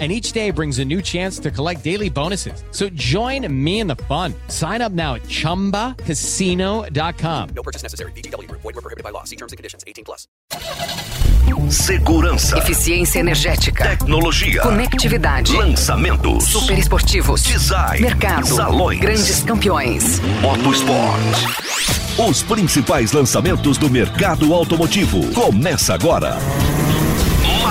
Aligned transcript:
and 0.00 0.10
each 0.10 0.32
day 0.32 0.50
brings 0.50 0.80
a 0.80 0.84
new 0.84 1.00
chance 1.00 1.38
to 1.38 1.52
collect 1.52 1.84
daily 1.84 2.10
bonuses. 2.10 2.64
So 2.72 2.88
join 2.88 3.46
me 3.64 3.78
in 3.78 3.86
the 3.86 3.94
fun. 3.94 4.34
Sign 4.48 4.82
up 4.82 4.90
now 4.90 5.14
at 5.14 5.22
ChumbaCasino.com. 5.22 7.48
No 7.54 7.62
purchase 7.62 7.84
necessary. 7.84 8.10
BGW. 8.12 8.50
Void 8.50 8.64
were 8.64 8.72
prohibited 8.72 9.04
by 9.04 9.10
law. 9.10 9.22
See 9.22 9.36
terms 9.36 9.52
and 9.52 9.56
conditions. 9.56 9.84
18 9.86 10.04
plus. 10.04 10.26
Segurança. 11.70 12.58
Eficiência 12.58 13.18
energética. 13.20 13.88
Tecnologia. 13.88 14.62
Conectividade. 14.62 15.56
Lançamentos. 15.56 16.44
Super 16.44 16.78
esportivos. 16.78 17.42
Design. 17.42 18.00
Mercado. 18.00 18.46
Salões. 18.46 19.00
Grandes 19.00 19.42
campeões. 19.42 20.20
Motosport. 20.40 22.28
Os 22.28 22.42
principais 22.42 23.12
lançamentos 23.12 23.76
do 23.76 23.90
mercado 23.90 24.54
automotivo. 24.54 25.32
Começa 25.32 25.94
agora. 25.94 26.38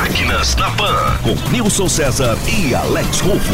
Máquinas 0.03 0.53
na 0.57 0.69
Pan. 0.71 1.17
Com 1.23 1.49
Nilson 1.49 1.87
César 1.87 2.37
e 2.45 2.75
Alex 2.75 3.21
Rufo. 3.21 3.53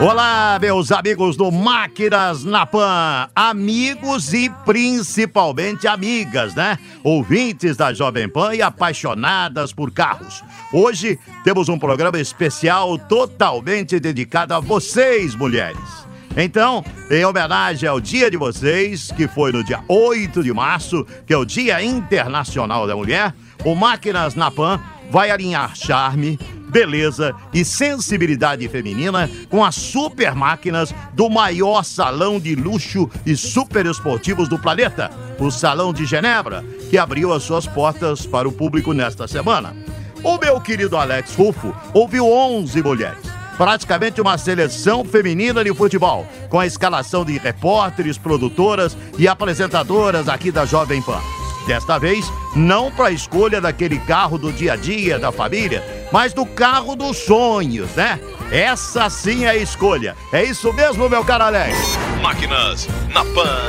Olá, 0.00 0.58
meus 0.58 0.90
amigos 0.92 1.36
do 1.36 1.52
Máquinas 1.52 2.42
na 2.42 2.64
Pan, 2.64 3.28
amigos 3.36 4.32
e 4.32 4.48
principalmente 4.64 5.86
amigas, 5.86 6.54
né? 6.54 6.78
Ouvintes 7.04 7.76
da 7.76 7.92
Jovem 7.92 8.30
Pan 8.30 8.54
e 8.54 8.62
apaixonadas 8.62 9.70
por 9.70 9.90
carros. 9.90 10.42
Hoje 10.72 11.18
temos 11.44 11.68
um 11.68 11.78
programa 11.78 12.18
especial 12.18 12.96
totalmente 12.96 14.00
dedicado 14.00 14.54
a 14.54 14.58
vocês, 14.58 15.34
mulheres. 15.34 16.09
Então, 16.36 16.84
em 17.10 17.24
homenagem 17.24 17.88
ao 17.88 18.00
dia 18.00 18.30
de 18.30 18.36
vocês, 18.36 19.10
que 19.10 19.26
foi 19.26 19.50
no 19.50 19.64
dia 19.64 19.80
8 19.88 20.42
de 20.42 20.52
março, 20.52 21.04
que 21.26 21.32
é 21.32 21.36
o 21.36 21.44
Dia 21.44 21.82
Internacional 21.82 22.86
da 22.86 22.94
Mulher, 22.94 23.34
o 23.64 23.74
Máquinas 23.74 24.34
na 24.36 24.50
Pan 24.50 24.80
vai 25.10 25.30
alinhar 25.30 25.74
charme, 25.74 26.38
beleza 26.68 27.34
e 27.52 27.64
sensibilidade 27.64 28.68
feminina 28.68 29.28
com 29.48 29.64
as 29.64 29.74
super 29.74 30.36
máquinas 30.36 30.94
do 31.14 31.28
maior 31.28 31.82
salão 31.82 32.38
de 32.38 32.54
luxo 32.54 33.10
e 33.26 33.36
super 33.36 33.84
esportivos 33.86 34.48
do 34.48 34.56
planeta, 34.56 35.10
o 35.36 35.50
Salão 35.50 35.92
de 35.92 36.06
Genebra, 36.06 36.64
que 36.88 36.96
abriu 36.96 37.32
as 37.32 37.42
suas 37.42 37.66
portas 37.66 38.24
para 38.24 38.48
o 38.48 38.52
público 38.52 38.92
nesta 38.92 39.26
semana. 39.26 39.74
O 40.22 40.38
meu 40.38 40.60
querido 40.60 40.96
Alex 40.96 41.34
Rufo 41.34 41.74
ouviu 41.92 42.30
11 42.30 42.82
mulheres 42.82 43.39
praticamente 43.60 44.22
uma 44.22 44.38
seleção 44.38 45.04
feminina 45.04 45.62
de 45.62 45.74
futebol, 45.74 46.26
com 46.48 46.58
a 46.58 46.64
escalação 46.64 47.26
de 47.26 47.36
repórteres, 47.36 48.16
produtoras 48.16 48.96
e 49.18 49.28
apresentadoras 49.28 50.30
aqui 50.30 50.50
da 50.50 50.64
Jovem 50.64 51.02
Pan. 51.02 51.20
Desta 51.66 51.98
vez, 51.98 52.24
não 52.56 52.90
para 52.90 53.08
a 53.08 53.10
escolha 53.10 53.60
daquele 53.60 53.98
carro 53.98 54.38
do 54.38 54.50
dia 54.50 54.72
a 54.72 54.76
dia 54.76 55.18
da 55.18 55.30
família, 55.30 55.84
mas 56.10 56.32
do 56.32 56.46
carro 56.46 56.96
dos 56.96 57.18
sonhos, 57.18 57.90
né? 57.90 58.18
Essa 58.50 59.10
sim 59.10 59.44
é 59.44 59.50
a 59.50 59.56
escolha. 59.56 60.16
É 60.32 60.42
isso 60.42 60.72
mesmo, 60.72 61.06
meu 61.06 61.22
caro 61.22 61.44
Alex? 61.44 61.76
Máquinas 62.22 62.88
na 63.12 63.26
Pan. 63.26 63.60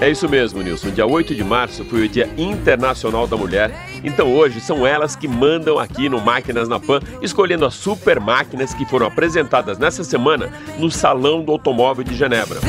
É 0.00 0.10
isso 0.10 0.28
mesmo, 0.28 0.60
Nilson. 0.64 0.90
Dia 0.90 1.06
8 1.06 1.32
de 1.32 1.44
março 1.44 1.84
foi 1.84 2.06
o 2.06 2.08
Dia 2.08 2.28
Internacional 2.36 3.28
da 3.28 3.36
Mulher. 3.36 3.70
Então 4.04 4.32
hoje 4.34 4.60
são 4.60 4.86
elas 4.86 5.16
que 5.16 5.26
mandam 5.26 5.78
aqui 5.78 6.08
no 6.08 6.20
Máquinas 6.20 6.68
na 6.68 6.78
Pan, 6.78 7.00
escolhendo 7.22 7.64
as 7.64 7.74
super 7.74 8.20
máquinas 8.20 8.74
que 8.74 8.84
foram 8.84 9.06
apresentadas 9.06 9.78
nessa 9.78 10.04
semana 10.04 10.52
no 10.78 10.90
Salão 10.90 11.42
do 11.42 11.50
Automóvel 11.50 12.04
de 12.04 12.14
Genebra. 12.14 12.60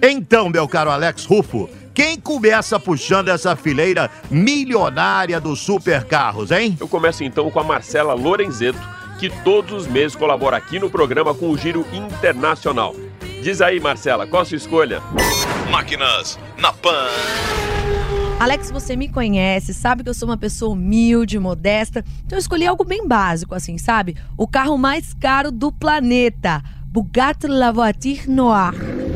Então, 0.00 0.48
meu 0.48 0.68
caro 0.68 0.90
Alex 0.90 1.24
Rufo, 1.24 1.68
quem 1.92 2.20
começa 2.20 2.78
puxando 2.78 3.28
essa 3.28 3.56
fileira 3.56 4.08
milionária 4.30 5.40
dos 5.40 5.60
supercarros, 5.60 6.52
hein? 6.52 6.76
Eu 6.78 6.86
começo 6.86 7.24
então 7.24 7.50
com 7.50 7.58
a 7.58 7.64
Marcela 7.64 8.14
Lorenzeto, 8.14 8.78
que 9.18 9.28
todos 9.42 9.72
os 9.72 9.86
meses 9.88 10.14
colabora 10.14 10.56
aqui 10.56 10.78
no 10.78 10.88
programa 10.88 11.34
com 11.34 11.50
o 11.50 11.58
Giro 11.58 11.84
Internacional. 11.92 12.94
Diz 13.42 13.60
aí, 13.60 13.80
Marcela, 13.80 14.26
qual 14.26 14.42
a 14.42 14.44
sua 14.44 14.56
escolha? 14.56 15.02
Máquinas 15.70 16.38
na 16.56 16.72
Pan. 16.72 17.08
Alex, 18.40 18.70
você 18.70 18.94
me 18.94 19.08
conhece, 19.08 19.74
sabe 19.74 20.04
que 20.04 20.08
eu 20.08 20.14
sou 20.14 20.28
uma 20.28 20.36
pessoa 20.36 20.72
humilde, 20.72 21.40
modesta. 21.40 22.04
Então 22.24 22.38
eu 22.38 22.40
escolhi 22.40 22.68
algo 22.68 22.84
bem 22.84 23.06
básico, 23.06 23.52
assim, 23.52 23.76
sabe? 23.76 24.16
O 24.36 24.46
carro 24.46 24.78
mais 24.78 25.12
caro 25.12 25.50
do 25.50 25.72
planeta. 25.72 26.62
Bugatti 26.84 27.48
La 27.48 27.72
Voiture 27.72 28.30
Noir. 28.30 29.07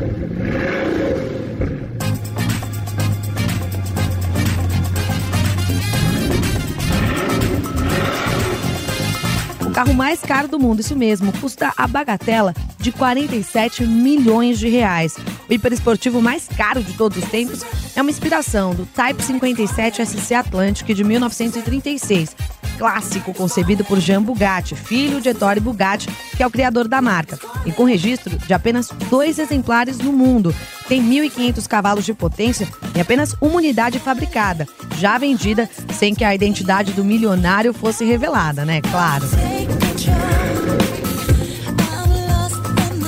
Carro 9.73 9.93
mais 9.93 10.21
caro 10.21 10.47
do 10.47 10.59
mundo, 10.59 10.81
isso 10.81 10.95
mesmo, 10.95 11.33
custa 11.39 11.73
a 11.75 11.87
bagatela 11.87 12.53
de 12.77 12.91
47 12.91 13.83
milhões 13.85 14.59
de 14.59 14.69
reais. 14.69 15.15
O 15.49 15.53
hiperesportivo 15.53 16.21
mais 16.21 16.47
caro 16.47 16.83
de 16.83 16.93
todos 16.93 17.17
os 17.17 17.29
tempos 17.29 17.61
é 17.95 18.01
uma 18.01 18.11
inspiração 18.11 18.75
do 18.75 18.85
Type 18.85 19.23
57 19.23 20.05
SC 20.05 20.33
Atlantic 20.35 20.87
de 20.95 21.03
1936, 21.03 22.35
clássico 22.77 23.33
concebido 23.33 23.83
por 23.83 23.99
Jean 23.99 24.21
Bugatti, 24.21 24.75
filho 24.75 25.21
de 25.21 25.29
Ettore 25.29 25.59
Bugatti, 25.59 26.09
que 26.35 26.43
é 26.43 26.47
o 26.47 26.51
criador 26.51 26.87
da 26.87 27.01
marca, 27.01 27.39
e 27.65 27.71
com 27.71 27.83
registro 27.85 28.37
de 28.37 28.53
apenas 28.53 28.89
dois 29.09 29.39
exemplares 29.39 29.97
no 29.99 30.11
mundo. 30.11 30.53
Tem 30.87 31.01
1.500 31.01 31.67
cavalos 31.67 32.05
de 32.05 32.13
potência 32.13 32.67
e 32.95 32.99
apenas 32.99 33.35
uma 33.41 33.55
unidade 33.55 33.99
fabricada, 33.99 34.67
já 34.97 35.17
vendida 35.17 35.69
sem 35.93 36.13
que 36.13 36.23
a 36.23 36.35
identidade 36.35 36.93
do 36.93 37.03
milionário 37.03 37.73
fosse 37.73 38.03
revelada, 38.03 38.65
né? 38.65 38.81
Claro. 38.81 39.25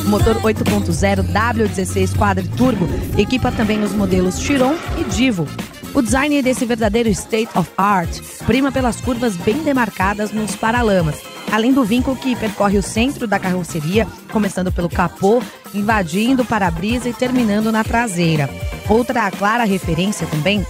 O 0.06 0.08
motor 0.08 0.36
8.0 0.36 1.24
W16 1.34 2.16
Quadri-Turbo 2.16 2.88
equipa 3.18 3.52
também 3.52 3.84
os 3.84 3.92
modelos 3.92 4.40
Chiron 4.40 4.76
e 5.00 5.04
Divo. 5.04 5.48
O 5.96 6.02
design 6.02 6.42
desse 6.42 6.66
verdadeiro 6.66 7.08
state 7.08 7.58
of 7.58 7.72
art 7.78 8.20
prima 8.46 8.70
pelas 8.70 9.00
curvas 9.00 9.38
bem 9.38 9.64
demarcadas 9.64 10.30
nos 10.34 10.54
paralamas, 10.54 11.22
além 11.50 11.72
do 11.72 11.86
vinco 11.86 12.14
que 12.18 12.36
percorre 12.36 12.78
o 12.78 12.84
centro 12.84 13.26
da 13.26 13.40
carroceria, 13.40 14.06
começando 14.30 14.74
pelo 14.74 14.90
capô, 14.90 15.42
invadindo 15.74 16.44
o 16.44 16.46
para-brisa 16.46 17.08
e 17.08 17.14
terminando 17.14 17.72
na 17.72 17.82
traseira. 17.82 18.50
Outra 18.90 19.32
clara 19.32 19.64
referência 19.64 20.28
também 20.28 20.68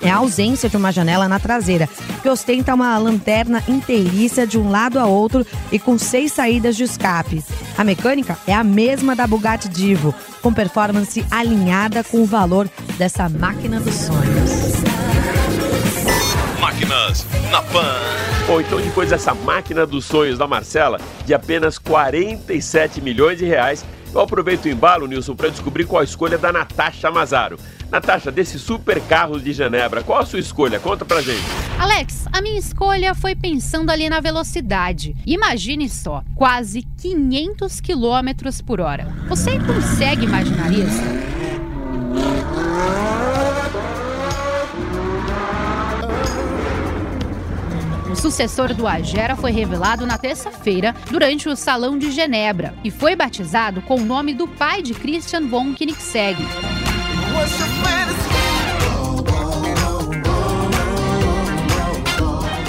é 0.00 0.10
a 0.10 0.16
ausência 0.16 0.68
de 0.68 0.76
uma 0.76 0.92
janela 0.92 1.28
na 1.28 1.38
traseira, 1.38 1.88
que 2.22 2.28
ostenta 2.28 2.74
uma 2.74 2.96
lanterna 2.98 3.62
inteiriça 3.68 4.46
de 4.46 4.58
um 4.58 4.70
lado 4.70 4.98
a 4.98 5.06
outro 5.06 5.46
e 5.70 5.78
com 5.78 5.98
seis 5.98 6.32
saídas 6.32 6.76
de 6.76 6.84
escape. 6.84 7.44
A 7.76 7.84
mecânica 7.84 8.38
é 8.46 8.54
a 8.54 8.64
mesma 8.64 9.14
da 9.14 9.26
Bugatti 9.26 9.68
Divo, 9.68 10.14
com 10.42 10.52
performance 10.52 11.24
alinhada 11.30 12.02
com 12.04 12.18
o 12.18 12.26
valor 12.26 12.68
dessa 12.96 13.28
máquina 13.28 13.80
dos 13.80 13.94
sonhos. 13.94 14.78
Máquinas 16.60 17.26
na 17.50 17.62
Pan. 17.62 17.96
Bom, 18.46 18.60
então 18.60 18.80
depois 18.80 19.10
dessa 19.10 19.34
máquina 19.34 19.86
dos 19.86 20.04
sonhos 20.04 20.38
da 20.38 20.46
Marcela, 20.46 20.98
de 21.24 21.34
apenas 21.34 21.78
47 21.78 23.00
milhões 23.00 23.38
de 23.38 23.44
reais, 23.44 23.84
eu 24.14 24.20
aproveito 24.20 24.64
o 24.64 24.68
embalo, 24.68 25.06
Nilson, 25.06 25.36
para 25.36 25.50
descobrir 25.50 25.84
qual 25.84 26.00
a 26.00 26.04
escolha 26.04 26.38
da 26.38 26.52
Natasha 26.52 27.10
Mazaro. 27.10 27.58
Natasha, 27.90 28.30
desse 28.30 28.58
super 28.58 29.00
carro 29.00 29.40
de 29.40 29.52
Genebra, 29.52 30.02
qual 30.02 30.20
a 30.20 30.26
sua 30.26 30.38
escolha? 30.38 30.78
Conta 30.78 31.04
pra 31.04 31.22
gente. 31.22 31.42
Alex, 31.78 32.26
a 32.30 32.42
minha 32.42 32.58
escolha 32.58 33.14
foi 33.14 33.34
pensando 33.34 33.90
ali 33.90 34.10
na 34.10 34.20
velocidade. 34.20 35.16
Imagine 35.26 35.88
só, 35.88 36.22
quase 36.34 36.82
500 37.00 37.80
km 37.80 38.62
por 38.66 38.80
hora. 38.80 39.08
Você 39.28 39.58
consegue 39.60 40.26
imaginar 40.26 40.70
isso? 40.70 41.28
O 48.10 48.16
sucessor 48.16 48.74
do 48.74 48.86
Agera 48.86 49.36
foi 49.36 49.50
revelado 49.50 50.04
na 50.04 50.18
terça-feira 50.18 50.94
durante 51.10 51.48
o 51.48 51.56
Salão 51.56 51.98
de 51.98 52.10
Genebra 52.10 52.74
e 52.84 52.90
foi 52.90 53.16
batizado 53.16 53.80
com 53.82 53.96
o 53.96 54.04
nome 54.04 54.34
do 54.34 54.46
pai 54.46 54.82
de 54.82 54.92
Christian 54.92 55.46
von 55.46 55.74
Koenigsegg. 55.74 56.36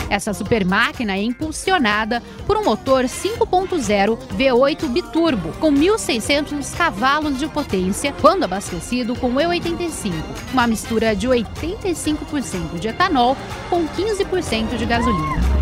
Essa 0.10 0.34
super 0.34 0.66
máquina 0.66 1.16
é 1.16 1.22
impulsionada 1.22 2.22
por 2.46 2.58
um 2.58 2.64
motor 2.66 3.06
5.0 3.06 4.18
V8 4.38 4.88
biturbo 4.90 5.54
com 5.60 5.72
1.600 5.72 6.76
cavalos 6.76 7.40
de 7.40 7.48
potência 7.48 8.14
quando 8.20 8.44
abastecido 8.44 9.16
com 9.16 9.34
E85, 9.36 10.14
uma 10.52 10.68
mistura 10.68 11.16
de 11.16 11.28
85% 11.28 12.80
de 12.80 12.88
etanol 12.88 13.38
com 13.70 13.88
15% 13.88 14.76
de 14.78 14.86
gasolina. 14.86 15.59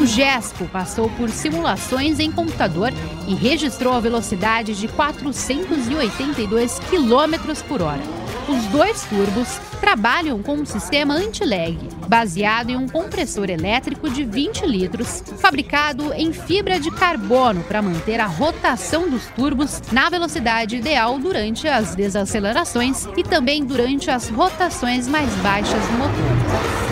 O 0.00 0.06
GESCO 0.06 0.66
passou 0.68 1.10
por 1.10 1.28
simulações 1.28 2.20
em 2.20 2.30
computador 2.30 2.92
e 3.26 3.34
registrou 3.34 3.94
a 3.94 4.00
velocidade 4.00 4.74
de 4.74 4.86
482 4.86 6.78
km 6.78 7.62
por 7.66 7.82
hora. 7.82 8.02
Os 8.48 8.64
dois 8.66 9.02
turbos 9.02 9.58
trabalham 9.80 10.40
com 10.40 10.54
um 10.54 10.64
sistema 10.64 11.14
anti-lag, 11.14 11.76
baseado 12.06 12.70
em 12.70 12.76
um 12.76 12.88
compressor 12.88 13.50
elétrico 13.50 14.08
de 14.08 14.24
20 14.24 14.66
litros, 14.66 15.22
fabricado 15.38 16.14
em 16.14 16.32
fibra 16.32 16.78
de 16.78 16.92
carbono 16.92 17.62
para 17.64 17.82
manter 17.82 18.20
a 18.20 18.26
rotação 18.26 19.10
dos 19.10 19.26
turbos 19.26 19.82
na 19.90 20.08
velocidade 20.08 20.76
ideal 20.76 21.18
durante 21.18 21.66
as 21.66 21.96
desacelerações 21.96 23.06
e 23.16 23.24
também 23.24 23.64
durante 23.64 24.10
as 24.10 24.28
rotações 24.28 25.08
mais 25.08 25.30
baixas 25.42 25.84
do 25.88 25.92
motor. 25.94 26.87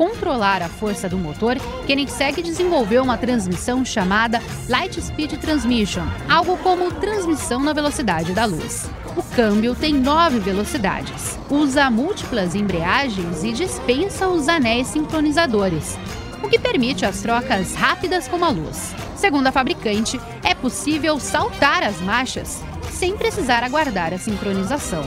Controlar 0.00 0.62
a 0.62 0.68
força 0.70 1.10
do 1.10 1.18
motor, 1.18 1.58
Koenigsegg 1.84 2.40
desenvolveu 2.40 3.02
uma 3.02 3.18
transmissão 3.18 3.84
chamada 3.84 4.40
Light 4.66 4.98
Speed 4.98 5.34
Transmission, 5.34 6.06
algo 6.26 6.56
como 6.56 6.90
transmissão 6.90 7.60
na 7.60 7.74
velocidade 7.74 8.32
da 8.32 8.46
luz. 8.46 8.88
O 9.14 9.22
câmbio 9.22 9.74
tem 9.74 9.92
nove 9.92 10.38
velocidades, 10.38 11.38
usa 11.50 11.90
múltiplas 11.90 12.54
embreagens 12.54 13.44
e 13.44 13.52
dispensa 13.52 14.26
os 14.26 14.48
anéis 14.48 14.86
sincronizadores, 14.86 15.98
o 16.42 16.48
que 16.48 16.58
permite 16.58 17.04
as 17.04 17.20
trocas 17.20 17.74
rápidas 17.74 18.26
como 18.26 18.46
a 18.46 18.48
luz. 18.48 18.94
Segundo 19.14 19.48
a 19.48 19.52
fabricante, 19.52 20.18
é 20.42 20.54
possível 20.54 21.20
saltar 21.20 21.82
as 21.82 22.00
marchas 22.00 22.62
sem 23.00 23.16
precisar 23.16 23.64
aguardar 23.64 24.12
a 24.12 24.18
sincronização. 24.18 25.02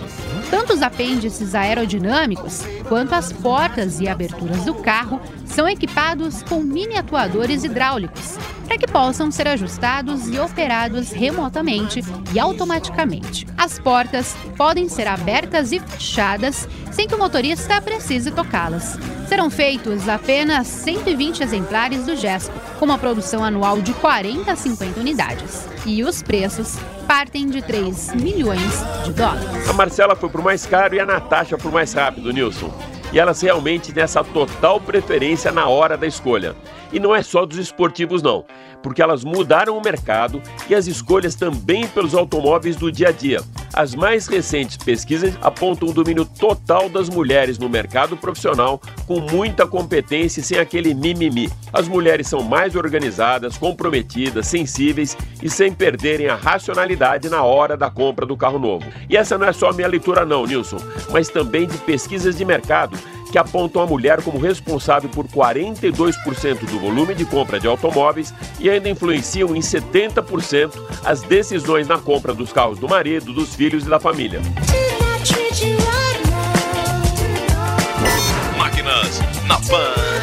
Tanto 0.50 0.74
os 0.74 0.82
apêndices 0.82 1.54
aerodinâmicos 1.54 2.64
quanto 2.90 3.14
as 3.14 3.32
portas 3.32 4.00
e 4.00 4.08
aberturas 4.08 4.66
do 4.66 4.74
carro 4.74 5.22
são 5.46 5.70
equipados 5.70 6.42
com 6.42 6.60
mini 6.60 6.98
atuadores 6.98 7.64
hidráulicos 7.64 8.36
para 8.66 8.80
que 8.80 8.88
possam 8.88 9.30
ser 9.30 9.48
ajustados 9.48 10.28
e 10.28 10.40
operados 10.40 11.12
remotamente 11.12 12.02
e 12.34 12.40
automaticamente. 12.40 13.46
As 13.56 13.78
portas 13.78 14.36
podem 14.58 14.90
ser 14.90 15.08
abertas 15.08 15.72
e 15.72 15.80
fechadas 15.80 16.68
sem 16.92 17.08
que 17.08 17.14
o 17.14 17.20
motorista 17.20 17.80
precise 17.80 18.32
tocá-las. 18.32 18.98
Serão 19.28 19.52
feitos 19.52 20.10
apenas 20.10 20.66
120 20.66 21.44
exemplares 21.44 22.08
do 22.08 22.16
Gesco, 22.16 22.60
com 22.80 22.86
uma 22.86 22.98
produção 22.98 23.44
anual 23.44 23.80
de 23.82 23.94
40 23.94 24.52
a 24.52 24.56
50 24.56 25.00
unidades. 25.00 25.68
E 25.86 26.04
os 26.04 26.24
preços 26.24 26.76
partem 27.08 27.48
de 27.48 27.62
3 27.62 28.16
milhões 28.16 28.84
de 29.04 29.14
dólares. 29.14 29.70
A 29.70 29.74
Marcela 29.74 30.16
foi 30.16 30.30
pro 30.30 30.44
mais 30.44 30.66
caro 30.66 30.96
e 30.96 31.00
a 31.00 31.06
Natasha 31.06 31.58
pro 31.58 31.72
mais 31.72 31.94
rápido, 31.94 32.32
Nilson. 32.32 32.72
E 33.12 33.20
elas 33.20 33.42
realmente 33.42 33.94
têm 33.94 34.04
essa 34.04 34.24
total 34.24 34.82
preferência 34.82 35.52
na 35.52 35.68
hora 35.68 35.96
da 35.96 36.08
escolha. 36.08 36.56
E 36.92 37.00
não 37.00 37.16
é 37.16 37.22
só 37.22 37.46
dos 37.46 37.60
esportivos, 37.60 38.24
não, 38.24 38.44
porque 38.84 39.02
elas 39.02 39.24
mudaram 39.24 39.78
o 39.78 39.82
mercado 39.82 40.42
e 40.70 40.76
as 40.76 40.86
escolhas 40.86 41.34
também 41.34 41.88
pelos 41.88 42.14
automóveis 42.14 42.76
do 42.76 42.92
dia 42.92 43.08
a 43.08 43.12
dia. 43.12 43.42
As 43.74 43.96
mais 43.96 44.28
recentes 44.28 44.78
pesquisas 44.78 45.36
apontam 45.42 45.90
o 45.90 45.94
domínio 45.94 46.26
total 46.26 46.88
das 46.88 47.10
mulheres 47.10 47.58
no 47.58 47.68
mercado 47.68 48.16
profissional, 48.16 48.80
com 49.08 49.20
muita 49.20 49.66
competência 49.66 50.42
e 50.42 50.44
sem 50.44 50.60
aquele 50.60 50.94
mimimi. 50.94 51.50
As 51.72 51.88
mulheres 51.88 52.28
são 52.28 52.44
mais 52.44 52.76
organizadas, 52.76 53.58
comprometidas, 53.58 54.46
sensíveis 54.46 55.18
e 55.42 55.50
sem 55.50 55.74
perderem 55.74 56.28
a 56.28 56.36
racionalidade 56.36 57.30
na 57.30 57.42
hora 57.42 57.76
da 57.76 57.90
compra 57.90 58.28
do 58.28 58.38
carro 58.38 58.60
novo. 58.60 58.86
E 59.10 59.18
essa 59.18 59.40
não 59.40 59.48
é 59.48 59.54
só 59.54 59.74
minha 59.74 59.88
leitura, 59.88 60.24
não, 60.24 60.46
Nilson, 60.46 60.78
mas 61.10 61.30
também 61.30 61.66
de 61.66 61.78
pesquisas 61.80 62.36
de 62.36 62.46
mercado 62.46 62.96
que 63.34 63.40
apontam 63.40 63.82
a 63.82 63.88
mulher 63.88 64.22
como 64.22 64.38
responsável 64.38 65.10
por 65.10 65.28
42% 65.28 66.60
do 66.70 66.80
volume 66.80 67.16
de 67.16 67.26
compra 67.26 67.60
de 67.60 67.66
automóveis 67.66 68.32
e 68.60 68.70
ainda 68.70 68.88
influenciam 68.88 69.56
em 69.56 69.60
70% 69.60 70.72
as 71.04 71.24
decisões 71.24 71.88
na 71.88 71.98
compra 71.98 72.32
dos 72.32 72.54
carros 72.54 72.78
do 72.78 72.88
marido, 72.88 73.34
dos 73.34 73.56
filhos 73.56 73.88
e 73.88 73.90
da 73.90 74.00
família. 74.00 74.40
Máquinas 78.56 79.20
na 79.48 79.56
Pan. 79.62 80.23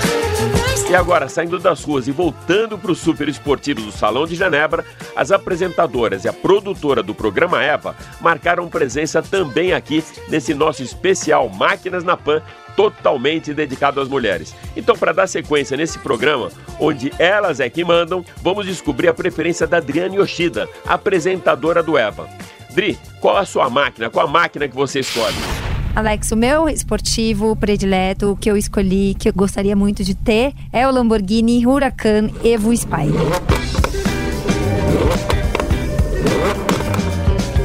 E 0.90 0.94
agora, 0.96 1.28
saindo 1.28 1.56
das 1.56 1.84
ruas 1.84 2.08
e 2.08 2.10
voltando 2.10 2.76
para 2.76 2.90
o 2.90 2.96
super 2.96 3.28
esportivo 3.28 3.81
do 3.81 3.92
Salão 3.92 4.26
de 4.26 4.34
Genebra, 4.34 4.84
as 5.14 5.31
apresentadoras 5.31 6.25
e 6.25 6.28
a 6.28 6.32
produtora 6.32 7.00
do 7.00 7.14
programa 7.14 7.62
EVA 7.62 7.94
marcaram 8.20 8.69
presença 8.69 9.22
também 9.22 9.72
aqui 9.72 10.02
nesse 10.28 10.52
nosso 10.52 10.82
especial 10.82 11.48
Máquinas 11.48 12.02
na 12.02 12.16
Pan, 12.16 12.42
totalmente 12.75 13.54
dedicado 13.54 14.00
às 14.00 14.08
mulheres. 14.08 14.52
Então, 14.76 14.96
para 14.96 15.12
dar 15.12 15.28
sequência 15.28 15.76
nesse 15.76 15.96
programa, 16.00 16.50
onde 16.81 17.12
elas 17.20 17.60
é 17.60 17.70
que 17.70 17.84
mandam, 17.84 18.25
vamos 18.43 18.66
descobrir 18.66 19.06
a 19.06 19.14
preferência 19.14 19.69
da 19.69 19.76
Adriane 19.76 20.16
Yoshida, 20.16 20.69
apresentadora 20.84 21.84
do 21.84 21.96
EVA. 21.96 22.28
Dri, 22.70 22.98
qual 23.20 23.36
a 23.36 23.44
sua 23.44 23.70
máquina? 23.70 24.10
Qual 24.10 24.26
a 24.26 24.28
máquina 24.28 24.66
que 24.66 24.75
você 24.75 24.98
escolhe? 24.98 25.69
Alex, 25.94 26.31
o 26.31 26.37
meu 26.37 26.69
esportivo 26.69 27.56
predileto, 27.56 28.31
o 28.31 28.37
que 28.37 28.50
eu 28.50 28.56
escolhi, 28.56 29.14
que 29.19 29.28
eu 29.28 29.32
gostaria 29.32 29.75
muito 29.75 30.04
de 30.04 30.14
ter, 30.14 30.54
é 30.72 30.87
o 30.87 30.90
Lamborghini 30.90 31.66
Huracan 31.66 32.31
Evo 32.44 32.75
Spider. 32.76 33.20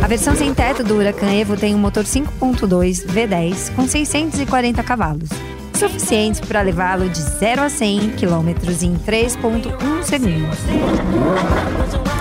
A 0.02 0.08
versão 0.08 0.36
sem 0.36 0.54
teto 0.54 0.84
do 0.84 0.96
Huracan 0.96 1.32
Evo 1.32 1.56
tem 1.56 1.74
um 1.74 1.80
motor 1.80 2.04
5.2 2.04 3.06
V10 3.08 3.76
com 3.76 3.88
640 3.88 4.84
cavalos, 4.84 5.30
suficientes 5.74 6.42
para 6.42 6.62
levá-lo 6.62 7.10
de 7.10 7.22
0 7.22 7.62
a 7.62 7.70
100 7.70 8.12
km 8.12 8.50
em 8.82 8.96
3.1 8.96 10.04
segundos. 10.04 12.15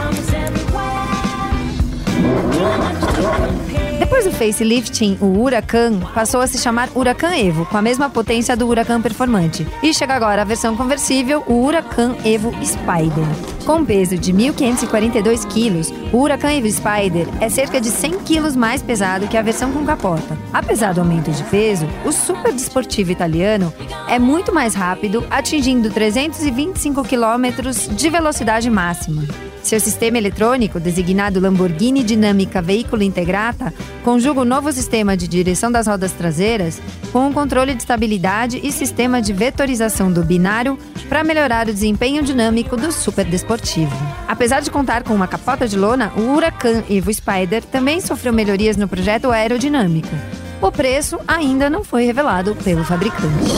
Depois 4.05 4.27
do 4.27 4.33
facelifting, 4.33 5.17
o 5.19 5.41
Huracan 5.41 5.99
passou 6.13 6.43
a 6.43 6.47
se 6.47 6.59
chamar 6.59 6.91
Huracan 6.95 7.35
Evo, 7.35 7.65
com 7.65 7.79
a 7.79 7.81
mesma 7.81 8.11
potência 8.11 8.55
do 8.55 8.69
Huracan 8.69 9.01
Performante. 9.01 9.67
E 9.83 9.95
chega 9.95 10.13
agora 10.13 10.43
a 10.43 10.45
versão 10.45 10.77
conversível, 10.77 11.43
o 11.47 11.65
Huracan 11.65 12.15
Evo 12.23 12.53
Spider. 12.63 13.25
Com 13.65 13.83
peso 13.83 14.19
de 14.19 14.31
1.542 14.31 15.47
quilos, 15.47 15.91
o 16.13 16.19
Huracan 16.19 16.53
Evo 16.53 16.71
Spider 16.71 17.27
é 17.41 17.49
cerca 17.49 17.81
de 17.81 17.89
100 17.89 18.19
quilos 18.19 18.55
mais 18.55 18.83
pesado 18.83 19.27
que 19.27 19.39
a 19.39 19.43
versão 19.43 19.73
com 19.73 19.87
capota. 19.87 20.37
Apesar 20.53 20.93
do 20.93 21.01
aumento 21.01 21.31
de 21.31 21.43
peso, 21.45 21.87
o 22.05 22.13
super 22.13 22.53
desportivo 22.53 23.11
italiano 23.11 23.73
é 24.07 24.19
muito 24.19 24.53
mais 24.53 24.75
rápido, 24.75 25.27
atingindo 25.31 25.89
325 25.89 27.03
quilômetros 27.05 27.89
de 27.89 28.11
velocidade 28.11 28.69
máxima. 28.69 29.23
Seu 29.65 29.81
sistema 29.81 30.19
eletrônico, 30.19 30.79
designado 30.79 31.41
Lamborghini 31.41 32.05
Dinâmica 32.05 32.61
Veículo 32.61 33.03
Integrata, 33.03 33.73
conjuga 34.05 34.43
o 34.43 34.45
novo 34.45 34.71
sistema 34.71 35.17
de 35.17 35.27
direção 35.27 35.73
das 35.73 35.87
rodas 35.87 36.13
traseiras 36.13 36.83
com 37.11 37.29
um 37.29 37.33
controle 37.33 37.73
de 37.75 37.81
estabilidade 37.81 38.61
e 38.63 38.71
sistema 38.71 39.23
de 39.23 39.33
vetorização 39.33 40.13
do 40.13 40.23
binário 40.23 40.79
para 41.09 41.25
melhorar 41.25 41.67
o 41.67 41.73
desempenho 41.73 42.23
dinâmico 42.23 42.77
do 42.77 42.93
super 42.93 43.25
desportivo. 43.25 43.97
Apesar 44.29 44.61
de 44.61 44.71
contar 44.71 45.03
com 45.03 45.15
uma 45.15 45.27
capota 45.27 45.67
de 45.67 45.79
lona, 45.79 46.13
o 46.15 46.35
Huracan 46.35 46.83
Evo 46.91 47.13
Spider 47.13 47.65
também 47.65 48.03
sofreu 48.03 48.35
melhorias 48.35 48.77
no 48.77 48.87
projeto 48.87 49.31
aerodinâmico. 49.31 50.15
O 50.61 50.71
preço 50.71 51.19
ainda 51.27 51.71
não 51.71 51.83
foi 51.83 52.05
revelado 52.05 52.55
pelo 52.57 52.85
fabricante. 52.85 53.55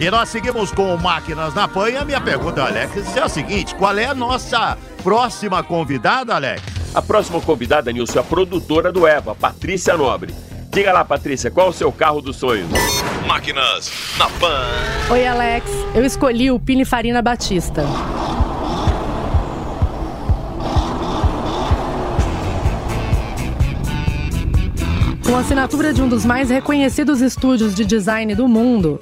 E 0.00 0.10
nós 0.10 0.30
seguimos 0.30 0.72
com 0.72 0.96
Máquinas 0.96 1.52
na 1.52 1.68
Pan. 1.68 1.90
E 1.90 1.96
a 1.98 2.06
minha 2.06 2.22
pergunta, 2.22 2.64
Alex, 2.64 3.14
é 3.14 3.20
a 3.20 3.28
seguinte: 3.28 3.74
qual 3.74 3.96
é 3.98 4.06
a 4.06 4.14
nossa 4.14 4.78
próxima 5.04 5.62
convidada, 5.62 6.34
Alex? 6.34 6.62
A 6.94 7.02
próxima 7.02 7.38
convidada, 7.38 7.92
Nilson, 7.92 8.18
é 8.18 8.22
a 8.22 8.24
produtora 8.24 8.90
do 8.90 9.06
EVA, 9.06 9.34
Patrícia 9.34 9.94
Nobre. 9.98 10.34
Diga 10.70 10.90
lá, 10.90 11.04
Patrícia, 11.04 11.50
qual 11.50 11.66
é 11.66 11.70
o 11.70 11.72
seu 11.74 11.92
carro 11.92 12.22
dos 12.22 12.36
sonhos? 12.36 12.70
Máquinas 13.26 13.92
na 14.16 14.30
Pan. 14.30 14.64
Oi, 15.10 15.26
Alex. 15.26 15.70
Eu 15.94 16.02
escolhi 16.02 16.50
o 16.50 16.58
Pininfarina 16.58 17.20
Batista. 17.20 17.84
Com 25.26 25.36
a 25.36 25.40
assinatura 25.40 25.92
de 25.92 26.02
um 26.02 26.08
dos 26.08 26.24
mais 26.24 26.48
reconhecidos 26.48 27.20
estúdios 27.20 27.74
de 27.74 27.84
design 27.84 28.34
do 28.34 28.48
mundo, 28.48 28.98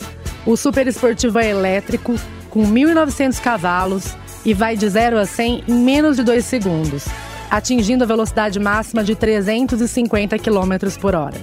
o 0.46 0.56
super 0.56 0.86
esportivo 0.86 1.38
é 1.38 1.50
elétrico, 1.50 2.14
com 2.50 2.62
1.900 2.62 3.40
cavalos 3.40 4.16
e 4.44 4.54
vai 4.54 4.76
de 4.76 4.88
0 4.88 5.18
a 5.18 5.26
100 5.26 5.64
em 5.68 5.74
menos 5.74 6.16
de 6.16 6.22
2 6.22 6.44
segundos, 6.44 7.04
atingindo 7.50 8.04
a 8.04 8.06
velocidade 8.06 8.58
máxima 8.58 9.04
de 9.04 9.14
350 9.14 10.38
km 10.38 10.98
por 11.00 11.14
hora. 11.14 11.40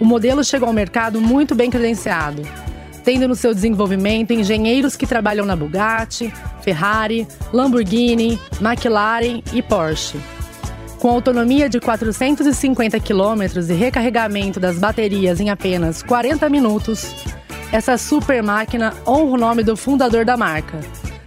O 0.00 0.04
modelo 0.04 0.44
chegou 0.44 0.68
ao 0.68 0.74
mercado 0.74 1.20
muito 1.20 1.54
bem 1.54 1.70
credenciado, 1.70 2.42
tendo 3.04 3.28
no 3.28 3.34
seu 3.34 3.54
desenvolvimento 3.54 4.32
engenheiros 4.32 4.96
que 4.96 5.06
trabalham 5.06 5.46
na 5.46 5.56
Bugatti, 5.56 6.32
Ferrari, 6.60 7.26
Lamborghini, 7.52 8.38
McLaren 8.60 9.42
e 9.52 9.62
Porsche. 9.62 10.18
Com 10.98 11.10
autonomia 11.10 11.68
de 11.68 11.78
450 11.78 12.98
quilômetros 12.98 13.70
e 13.70 13.74
recarregamento 13.74 14.58
das 14.58 14.78
baterias 14.78 15.38
em 15.38 15.50
apenas 15.50 16.02
40 16.02 16.48
minutos, 16.48 17.14
essa 17.72 17.98
super 17.98 18.42
máquina 18.42 18.94
honra 19.06 19.34
o 19.34 19.36
nome 19.36 19.62
do 19.62 19.76
fundador 19.76 20.24
da 20.24 20.36
marca, 20.36 20.78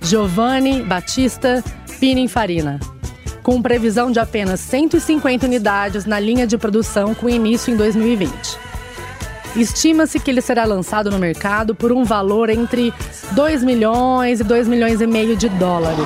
Giovanni 0.01 0.81
Battista 0.81 1.63
Pininfarina, 1.99 2.79
com 3.43 3.61
previsão 3.61 4.11
de 4.11 4.19
apenas 4.19 4.59
150 4.61 5.45
unidades 5.45 6.05
na 6.05 6.19
linha 6.19 6.47
de 6.47 6.57
produção 6.57 7.13
com 7.13 7.29
início 7.29 7.73
em 7.73 7.77
2020. 7.77 8.57
Estima-se 9.55 10.19
que 10.19 10.29
ele 10.31 10.41
será 10.41 10.63
lançado 10.63 11.09
no 11.09 11.17
mercado 11.17 11.75
por 11.75 11.91
um 11.91 12.03
valor 12.03 12.49
entre 12.49 12.93
2 13.31 13.63
milhões 13.63 14.39
e 14.39 14.43
2 14.43 14.67
milhões 14.67 15.01
e 15.01 15.07
meio 15.07 15.35
de 15.35 15.49
dólares, 15.49 16.05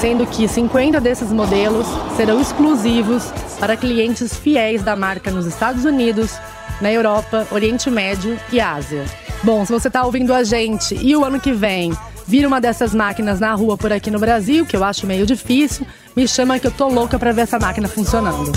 sendo 0.00 0.26
que 0.26 0.48
50 0.48 1.00
desses 1.00 1.30
modelos 1.30 1.86
serão 2.16 2.40
exclusivos 2.40 3.24
para 3.60 3.76
clientes 3.76 4.36
fiéis 4.36 4.82
da 4.82 4.96
marca 4.96 5.30
nos 5.30 5.46
Estados 5.46 5.84
Unidos, 5.84 6.32
na 6.80 6.92
Europa, 6.92 7.46
Oriente 7.50 7.90
Médio 7.90 8.38
e 8.52 8.60
Ásia. 8.60 9.04
Bom, 9.42 9.64
se 9.64 9.72
você 9.72 9.88
está 9.88 10.04
ouvindo 10.04 10.32
a 10.32 10.42
gente 10.42 10.94
e 10.94 11.14
o 11.16 11.24
ano 11.24 11.38
que 11.40 11.52
vem 11.52 11.92
vir 12.26 12.46
uma 12.46 12.60
dessas 12.60 12.94
máquinas 12.94 13.40
na 13.40 13.52
rua 13.54 13.76
por 13.76 13.92
aqui 13.92 14.10
no 14.10 14.18
Brasil, 14.18 14.64
que 14.64 14.76
eu 14.76 14.82
acho 14.82 15.06
meio 15.06 15.26
difícil, 15.26 15.86
me 16.16 16.26
chama 16.26 16.58
que 16.58 16.66
eu 16.66 16.70
tô 16.70 16.88
louca 16.88 17.18
para 17.18 17.32
ver 17.32 17.42
essa 17.42 17.58
máquina 17.58 17.88
funcionando. 17.88 18.52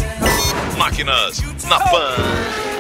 Máquinas 0.77 1.41
na 1.65 1.79
Pan. 1.79 2.76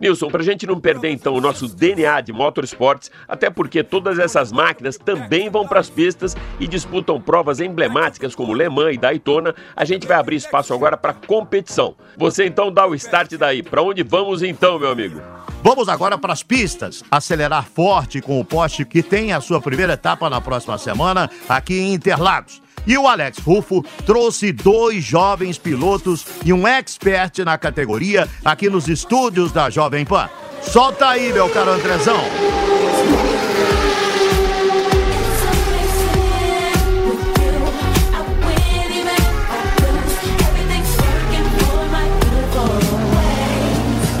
Nilson, 0.00 0.28
pra 0.28 0.42
gente 0.42 0.66
não 0.66 0.80
perder 0.80 1.10
então 1.10 1.34
o 1.34 1.40
nosso 1.40 1.68
DNA 1.68 2.22
de 2.22 2.32
motorsports, 2.32 3.10
até 3.28 3.50
porque 3.50 3.84
todas 3.84 4.18
essas 4.18 4.50
máquinas 4.50 4.96
também 4.96 5.50
vão 5.50 5.66
para 5.66 5.80
as 5.80 5.90
pistas 5.90 6.34
e 6.58 6.66
disputam 6.66 7.20
provas 7.20 7.60
emblemáticas 7.60 8.34
como 8.34 8.54
Le 8.54 8.68
Mans 8.68 8.94
e 8.94 8.98
Daytona, 8.98 9.54
a 9.76 9.84
gente 9.84 10.06
vai 10.06 10.16
abrir 10.16 10.36
espaço 10.36 10.72
agora 10.72 10.96
para 10.96 11.12
competição. 11.12 11.94
Você 12.16 12.46
então 12.46 12.72
dá 12.72 12.86
o 12.86 12.94
start 12.94 13.32
daí. 13.34 13.62
Para 13.62 13.82
onde 13.82 14.02
vamos 14.02 14.42
então, 14.42 14.78
meu 14.78 14.90
amigo? 14.90 15.20
Vamos 15.62 15.88
agora 15.88 16.16
para 16.16 16.32
as 16.32 16.42
pistas. 16.42 17.04
Acelerar 17.10 17.64
forte 17.64 18.22
com 18.22 18.40
o 18.40 18.44
poste 18.44 18.84
que 18.84 19.02
tem 19.02 19.32
a 19.32 19.40
sua 19.40 19.60
primeira 19.60 19.92
etapa 19.92 20.30
na 20.30 20.40
próxima 20.40 20.78
semana 20.78 21.30
aqui 21.48 21.78
em 21.78 21.92
Interlagos. 21.92 22.62
E 22.86 22.96
o 22.96 23.06
Alex 23.06 23.38
Rufo 23.38 23.84
trouxe 24.04 24.52
dois 24.52 25.04
jovens 25.04 25.58
pilotos 25.58 26.24
e 26.44 26.52
um 26.52 26.66
expert 26.66 27.38
na 27.44 27.56
categoria 27.58 28.28
aqui 28.44 28.68
nos 28.68 28.88
estúdios 28.88 29.52
da 29.52 29.70
Jovem 29.70 30.04
Pan. 30.04 30.28
Solta 30.62 31.08
aí, 31.08 31.32
meu 31.32 31.48
caro 31.48 31.70
Andrezão. 31.70 32.20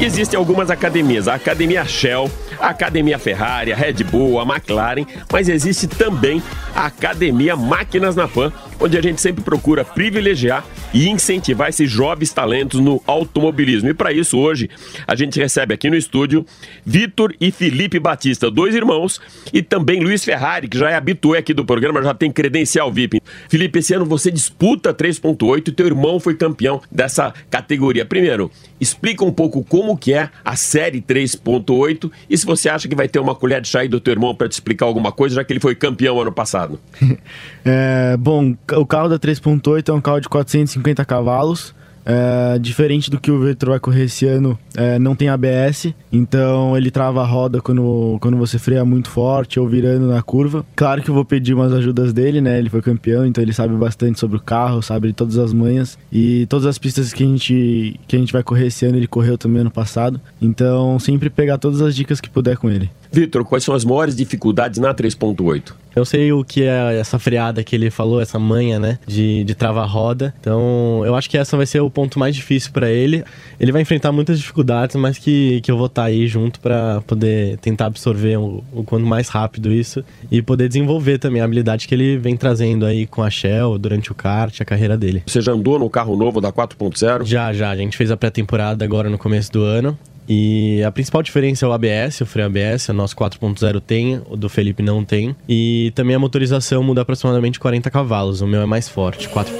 Existem 0.00 0.38
algumas 0.38 0.70
academias, 0.70 1.28
a 1.28 1.34
Academia 1.34 1.84
Shell, 1.84 2.30
a 2.60 2.68
Academia 2.68 3.18
Ferrari, 3.18 3.72
a 3.72 3.76
Red 3.76 4.04
Bull, 4.10 4.38
a 4.38 4.44
McLaren, 4.44 5.06
mas 5.32 5.48
existe 5.48 5.86
também 5.86 6.42
a 6.74 6.86
Academia 6.86 7.56
Máquinas 7.56 8.14
na 8.14 8.28
Pan, 8.28 8.52
onde 8.80 8.96
a 8.96 9.02
gente 9.02 9.20
sempre 9.20 9.44
procura 9.44 9.84
privilegiar 9.84 10.64
e 10.92 11.08
incentivar 11.08 11.68
esses 11.68 11.90
jovens 11.90 12.32
talentos 12.32 12.80
no 12.80 13.02
automobilismo. 13.06 13.90
E 13.90 13.94
para 13.94 14.12
isso, 14.12 14.38
hoje, 14.38 14.70
a 15.06 15.14
gente 15.14 15.38
recebe 15.38 15.74
aqui 15.74 15.90
no 15.90 15.96
estúdio 15.96 16.44
Vitor 16.84 17.34
e 17.40 17.50
Felipe 17.50 17.98
Batista, 17.98 18.50
dois 18.50 18.74
irmãos, 18.74 19.20
e 19.52 19.62
também 19.62 20.00
Luiz 20.00 20.24
Ferrari, 20.24 20.68
que 20.68 20.78
já 20.78 20.90
é 20.90 20.94
habitué 20.94 21.38
aqui 21.38 21.52
do 21.52 21.64
programa, 21.64 22.02
já 22.02 22.14
tem 22.14 22.30
credencial 22.30 22.90
VIP. 22.90 23.20
Felipe, 23.48 23.78
esse 23.78 23.94
ano 23.94 24.06
você 24.06 24.30
disputa 24.30 24.94
3.8 24.94 25.68
e 25.68 25.72
teu 25.72 25.86
irmão 25.86 26.18
foi 26.18 26.34
campeão 26.34 26.80
dessa 26.90 27.34
categoria. 27.50 28.04
Primeiro, 28.04 28.50
explica 28.80 29.24
um 29.24 29.32
pouco 29.32 29.62
como 29.62 29.96
que 29.96 30.14
é 30.14 30.30
a 30.44 30.56
série 30.56 31.00
3.8 31.00 32.10
e 32.28 32.38
se 32.38 32.46
você 32.46 32.68
acha 32.68 32.88
que 32.88 32.94
vai 32.94 33.08
ter 33.08 33.18
uma 33.18 33.34
colher 33.34 33.60
de 33.60 33.68
chá 33.68 33.80
aí 33.80 33.88
do 33.88 34.00
teu 34.00 34.12
irmão 34.12 34.34
para 34.34 34.48
te 34.48 34.52
explicar 34.52 34.86
alguma 34.86 35.12
coisa, 35.12 35.36
já 35.36 35.44
que 35.44 35.52
ele 35.52 35.60
foi 35.60 35.74
campeão 35.74 36.20
ano 36.20 36.32
passado. 36.32 36.80
É, 37.62 38.16
bom, 38.16 38.54
o 38.76 38.86
carro 38.86 39.08
da 39.08 39.18
3.8 39.18 39.88
é 39.88 39.92
um 39.92 40.00
carro 40.00 40.20
de 40.20 40.28
450 40.28 41.04
cavalos. 41.04 41.74
É, 42.04 42.58
diferente 42.58 43.10
do 43.10 43.20
que 43.20 43.30
o 43.30 43.40
Vitor 43.40 43.70
vai 43.70 43.78
correr 43.78 44.04
esse 44.04 44.26
ano, 44.26 44.58
é, 44.74 44.98
não 44.98 45.14
tem 45.14 45.28
ABS, 45.28 45.94
então 46.10 46.76
ele 46.76 46.90
trava 46.90 47.20
a 47.22 47.26
roda 47.26 47.60
quando, 47.60 48.16
quando 48.20 48.36
você 48.36 48.58
freia 48.58 48.84
muito 48.84 49.10
forte 49.10 49.60
ou 49.60 49.68
virando 49.68 50.06
na 50.06 50.22
curva. 50.22 50.64
Claro 50.74 51.02
que 51.02 51.10
eu 51.10 51.14
vou 51.14 51.24
pedir 51.24 51.52
umas 51.54 51.72
ajudas 51.72 52.12
dele, 52.12 52.40
né? 52.40 52.58
Ele 52.58 52.70
foi 52.70 52.80
campeão, 52.80 53.26
então 53.26 53.42
ele 53.42 53.52
sabe 53.52 53.74
bastante 53.74 54.18
sobre 54.18 54.38
o 54.38 54.40
carro, 54.40 54.82
sabe 54.82 55.12
todas 55.12 55.36
as 55.36 55.52
manhas. 55.52 55.98
E 56.10 56.46
todas 56.46 56.66
as 56.66 56.78
pistas 56.78 57.12
que 57.12 57.22
a 57.22 57.26
gente, 57.26 58.00
que 58.08 58.16
a 58.16 58.18
gente 58.18 58.32
vai 58.32 58.42
correr 58.42 58.68
esse 58.68 58.86
ano, 58.86 58.96
ele 58.96 59.06
correu 59.06 59.36
também 59.36 59.60
ano 59.60 59.70
passado. 59.70 60.20
Então 60.40 60.98
sempre 60.98 61.28
pegar 61.28 61.58
todas 61.58 61.82
as 61.82 61.94
dicas 61.94 62.20
que 62.20 62.30
puder 62.30 62.56
com 62.56 62.70
ele. 62.70 62.90
Vitor, 63.12 63.44
quais 63.44 63.64
são 63.64 63.74
as 63.74 63.84
maiores 63.84 64.14
dificuldades 64.14 64.78
na 64.78 64.94
3.8? 64.94 65.72
Eu 65.94 66.04
sei 66.04 66.32
o 66.32 66.44
que 66.44 66.62
é 66.62 66.98
essa 67.00 67.18
freada 67.18 67.64
que 67.64 67.74
ele 67.74 67.90
falou, 67.90 68.20
essa 68.20 68.38
manha, 68.38 68.78
né, 68.78 68.98
de, 69.06 69.42
de 69.42 69.54
travar 69.54 69.88
roda. 69.88 70.32
Então, 70.40 71.02
eu 71.04 71.16
acho 71.16 71.28
que 71.28 71.36
essa 71.36 71.56
vai 71.56 71.66
ser 71.66 71.80
o 71.80 71.90
ponto 71.90 72.18
mais 72.18 72.36
difícil 72.36 72.70
para 72.72 72.88
ele. 72.88 73.24
Ele 73.58 73.72
vai 73.72 73.82
enfrentar 73.82 74.12
muitas 74.12 74.38
dificuldades, 74.38 74.94
mas 74.94 75.18
que, 75.18 75.60
que 75.62 75.70
eu 75.70 75.76
vou 75.76 75.86
estar 75.86 76.04
aí 76.04 76.28
junto 76.28 76.60
para 76.60 77.00
poder 77.06 77.58
tentar 77.58 77.86
absorver 77.86 78.36
o, 78.36 78.62
o 78.72 78.84
quanto 78.84 79.04
mais 79.04 79.28
rápido 79.28 79.72
isso 79.72 80.04
e 80.30 80.40
poder 80.40 80.68
desenvolver 80.68 81.18
também 81.18 81.42
a 81.42 81.44
habilidade 81.44 81.88
que 81.88 81.94
ele 81.94 82.16
vem 82.16 82.36
trazendo 82.36 82.86
aí 82.86 83.06
com 83.06 83.22
a 83.22 83.30
Shell 83.30 83.76
durante 83.76 84.12
o 84.12 84.14
kart, 84.14 84.60
a 84.60 84.64
carreira 84.64 84.96
dele. 84.96 85.24
Você 85.26 85.40
já 85.40 85.52
andou 85.52 85.78
no 85.78 85.90
carro 85.90 86.16
novo 86.16 86.40
da 86.40 86.52
4.0? 86.52 87.24
Já, 87.24 87.52
já. 87.52 87.70
A 87.70 87.76
gente 87.76 87.96
fez 87.96 88.12
a 88.12 88.16
pré-temporada 88.16 88.84
agora 88.84 89.10
no 89.10 89.18
começo 89.18 89.50
do 89.50 89.62
ano. 89.62 89.98
E 90.32 90.80
a 90.84 90.92
principal 90.92 91.24
diferença 91.24 91.66
é 91.66 91.68
o 91.68 91.72
ABS, 91.72 92.20
o 92.20 92.26
freio 92.26 92.46
ABS, 92.46 92.88
o 92.90 92.92
nosso 92.92 93.16
4.0 93.16 93.80
tem, 93.80 94.22
o 94.30 94.36
do 94.36 94.48
Felipe 94.48 94.80
não 94.80 95.04
tem. 95.04 95.34
E 95.48 95.90
também 95.96 96.14
a 96.14 96.20
motorização 96.20 96.84
muda 96.84 97.02
aproximadamente 97.02 97.58
40 97.58 97.90
cavalos, 97.90 98.40
o 98.40 98.46
meu 98.46 98.62
é 98.62 98.66
mais 98.66 98.88
forte, 98.88 99.28
4.0. 99.28 99.50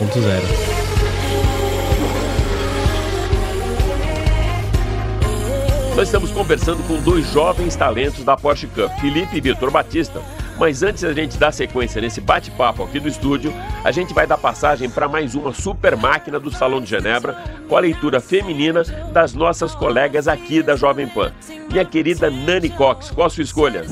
Nós 5.97 6.07
estamos 6.07 6.31
conversando 6.31 6.87
com 6.87 7.03
dois 7.03 7.29
jovens 7.33 7.75
talentos 7.75 8.23
da 8.23 8.37
Porsche 8.37 8.69
Cup, 8.69 8.93
Felipe 9.01 9.37
e 9.37 9.41
Vitor 9.41 9.73
Batista. 9.73 10.23
Mas 10.61 10.83
antes 10.83 11.03
da 11.03 11.15
gente 11.15 11.39
dar 11.39 11.53
sequência 11.53 12.03
nesse 12.03 12.21
bate-papo 12.21 12.83
aqui 12.83 13.01
do 13.01 13.09
estúdio, 13.09 13.51
a 13.83 13.91
gente 13.91 14.13
vai 14.13 14.27
dar 14.27 14.37
passagem 14.37 14.91
para 14.91 15.09
mais 15.09 15.35
uma 15.35 15.55
super 15.55 15.97
máquina 15.97 16.39
do 16.39 16.53
Salão 16.53 16.83
de 16.83 16.91
Genebra, 16.91 17.33
com 17.67 17.79
a 17.79 17.81
leitura 17.81 18.21
feminina 18.21 18.83
das 19.11 19.33
nossas 19.33 19.75
colegas 19.75 20.29
aqui 20.29 20.63
da 20.63 20.77
Jovem 20.77 21.09
Pan. 21.09 21.33
Minha 21.73 21.87
querida 21.87 22.31
Nani 22.31 22.69
Cox, 22.69 23.11
qual 23.11 23.29
a 23.29 23.31
sua 23.31 23.43
escolha? 23.43 23.87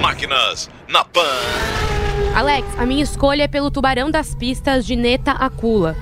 Máquinas 0.00 0.70
na 0.86 1.04
Pan. 1.04 1.20
Alex, 2.32 2.64
a 2.78 2.86
minha 2.86 3.02
escolha 3.02 3.42
é 3.42 3.48
pelo 3.48 3.68
Tubarão 3.68 4.08
das 4.08 4.36
Pistas 4.36 4.86
de 4.86 4.94
Neta 4.94 5.32
Acula. 5.32 5.96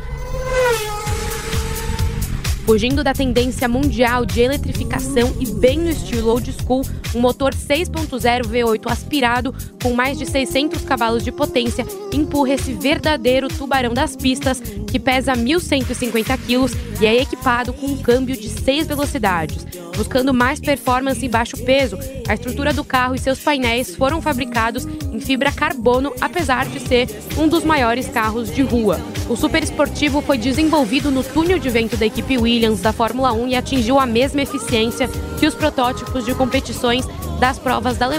Fugindo 2.72 3.04
da 3.04 3.12
tendência 3.12 3.68
mundial 3.68 4.24
de 4.24 4.40
eletrificação 4.40 5.36
e 5.38 5.44
bem 5.44 5.76
no 5.76 5.90
estilo 5.90 6.30
old 6.30 6.50
school, 6.50 6.80
um 7.14 7.20
motor 7.20 7.52
6.0 7.54 8.46
V8 8.46 8.90
aspirado 8.90 9.54
com 9.82 9.92
mais 9.92 10.16
de 10.16 10.24
600 10.24 10.82
cavalos 10.82 11.22
de 11.22 11.30
potência 11.30 11.84
empurra 12.10 12.54
esse 12.54 12.72
verdadeiro 12.72 13.48
tubarão 13.48 13.92
das 13.92 14.16
pistas 14.16 14.58
que 14.60 14.98
pesa 14.98 15.34
1.150 15.34 16.38
quilos 16.46 16.72
e 16.98 17.04
é 17.04 17.20
equipado 17.20 17.74
com 17.74 17.88
um 17.88 17.98
câmbio 17.98 18.34
de 18.34 18.48
6 18.48 18.86
velocidades. 18.86 19.66
Buscando 19.94 20.32
mais 20.32 20.58
performance 20.58 21.22
e 21.22 21.28
baixo 21.28 21.56
peso, 21.64 21.98
a 22.26 22.34
estrutura 22.34 22.72
do 22.72 22.84
carro 22.84 23.14
e 23.14 23.18
seus 23.18 23.38
painéis 23.40 23.94
foram 23.94 24.22
fabricados 24.22 24.86
em 24.86 25.20
fibra 25.20 25.52
carbono, 25.52 26.12
apesar 26.20 26.66
de 26.66 26.80
ser 26.80 27.08
um 27.36 27.46
dos 27.46 27.64
maiores 27.64 28.08
carros 28.08 28.50
de 28.50 28.62
rua. 28.62 28.98
O 29.28 29.36
super 29.36 29.62
esportivo 29.62 30.20
foi 30.20 30.38
desenvolvido 30.38 31.10
no 31.10 31.22
túnel 31.22 31.58
de 31.58 31.68
vento 31.68 31.96
da 31.96 32.06
equipe 32.06 32.38
Williams 32.38 32.61
da 32.70 32.92
Fórmula 32.92 33.32
1 33.32 33.48
e 33.48 33.56
atingiu 33.56 33.98
a 33.98 34.06
mesma 34.06 34.42
eficiência 34.42 35.08
que 35.38 35.46
os 35.46 35.54
protótipos 35.54 36.24
de 36.24 36.32
competições 36.32 37.04
das 37.40 37.58
provas 37.58 37.98
da 37.98 38.06
Le 38.06 38.18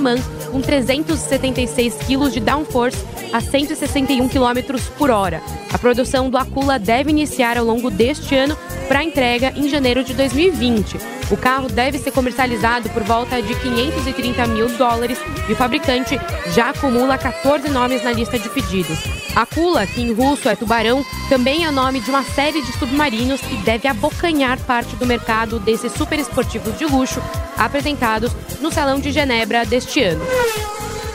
com 0.51 0.61
376 0.61 1.95
kg 2.05 2.29
de 2.29 2.41
downforce 2.41 2.97
a 3.31 3.39
161 3.39 4.27
km 4.27 4.77
por 4.97 5.09
hora. 5.09 5.41
A 5.71 5.77
produção 5.77 6.29
do 6.29 6.37
Acula 6.37 6.77
deve 6.77 7.09
iniciar 7.09 7.57
ao 7.57 7.65
longo 7.65 7.89
deste 7.89 8.35
ano 8.35 8.57
para 8.89 9.03
entrega 9.03 9.53
em 9.55 9.69
janeiro 9.69 10.03
de 10.03 10.13
2020. 10.13 10.97
O 11.31 11.37
carro 11.37 11.69
deve 11.69 11.97
ser 11.97 12.11
comercializado 12.11 12.89
por 12.89 13.01
volta 13.01 13.41
de 13.41 13.55
530 13.55 14.45
mil 14.47 14.67
dólares 14.77 15.17
e 15.47 15.53
o 15.53 15.55
fabricante 15.55 16.19
já 16.53 16.71
acumula 16.71 17.17
14 17.17 17.69
nomes 17.69 18.03
na 18.03 18.11
lista 18.11 18.37
de 18.37 18.49
pedidos. 18.49 19.22
Akula, 19.35 19.87
que 19.87 20.01
em 20.01 20.13
russo 20.13 20.47
é 20.47 20.55
tubarão, 20.55 21.05
também 21.27 21.65
é 21.65 21.71
nome 21.71 21.99
de 21.99 22.09
uma 22.09 22.23
série 22.23 22.61
de 22.61 22.71
submarinos 22.73 23.41
e 23.51 23.55
deve 23.57 23.87
abocanhar 23.87 24.59
parte 24.59 24.95
do 24.95 25.05
mercado 25.05 25.59
desses 25.59 25.91
super 25.93 26.19
esportivos 26.19 26.77
de 26.77 26.85
luxo 26.85 27.21
apresentados 27.57 28.31
no 28.61 28.71
Salão 28.71 28.99
de 28.99 29.11
Genebra 29.11 29.65
deste 29.65 30.03
ano. 30.03 30.23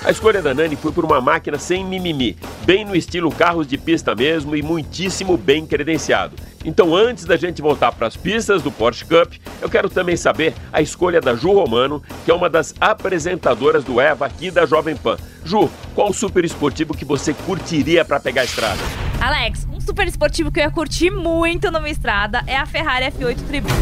A 0.05 0.11
escolha 0.11 0.40
da 0.40 0.55
Nani 0.55 0.76
foi 0.76 0.93
por 0.93 1.05
uma 1.05 1.21
máquina 1.21 1.59
sem 1.59 1.85
mimimi, 1.85 2.37
bem 2.64 2.85
no 2.85 2.95
estilo 2.95 3.31
carros 3.31 3.67
de 3.67 3.76
pista 3.76 4.14
mesmo 4.14 4.55
e 4.55 4.62
muitíssimo 4.62 5.37
bem 5.37 5.67
credenciado. 5.67 6.37
Então, 6.64 6.95
antes 6.95 7.25
da 7.25 7.37
gente 7.37 7.61
voltar 7.61 7.93
para 7.93 8.07
as 8.07 8.17
pistas 8.17 8.62
do 8.62 8.71
Porsche 8.71 9.05
Cup, 9.05 9.35
eu 9.61 9.69
quero 9.69 9.88
também 9.88 10.17
saber 10.17 10.55
a 10.73 10.81
escolha 10.81 11.21
da 11.21 11.35
Ju 11.35 11.52
Romano, 11.52 12.02
que 12.25 12.31
é 12.31 12.35
uma 12.35 12.49
das 12.49 12.75
apresentadoras 12.81 13.85
do 13.85 14.00
EVA 14.00 14.26
aqui 14.26 14.50
da 14.50 14.67
Jovem 14.67 14.97
Pan. 14.97 15.17
Ju, 15.45 15.69
qual 15.95 16.12
super 16.12 16.45
esportivo 16.45 16.95
que 16.95 17.05
você 17.05 17.35
curtiria 17.35 18.05
para 18.05 18.21
pegar 18.21 18.43
a 18.43 18.45
estrada? 18.45 18.81
Alex, 19.21 19.67
um 19.73 19.81
super 19.81 20.07
esportivo 20.07 20.50
que 20.50 20.61
eu 20.61 20.64
ia 20.64 20.71
curtir 20.71 21.11
muito 21.11 21.71
numa 21.71 21.90
estrada 21.90 22.43
é 22.47 22.57
a 22.57 22.67
Ferrari 22.67 23.07
F8 23.07 23.37
Tributo. 23.47 23.75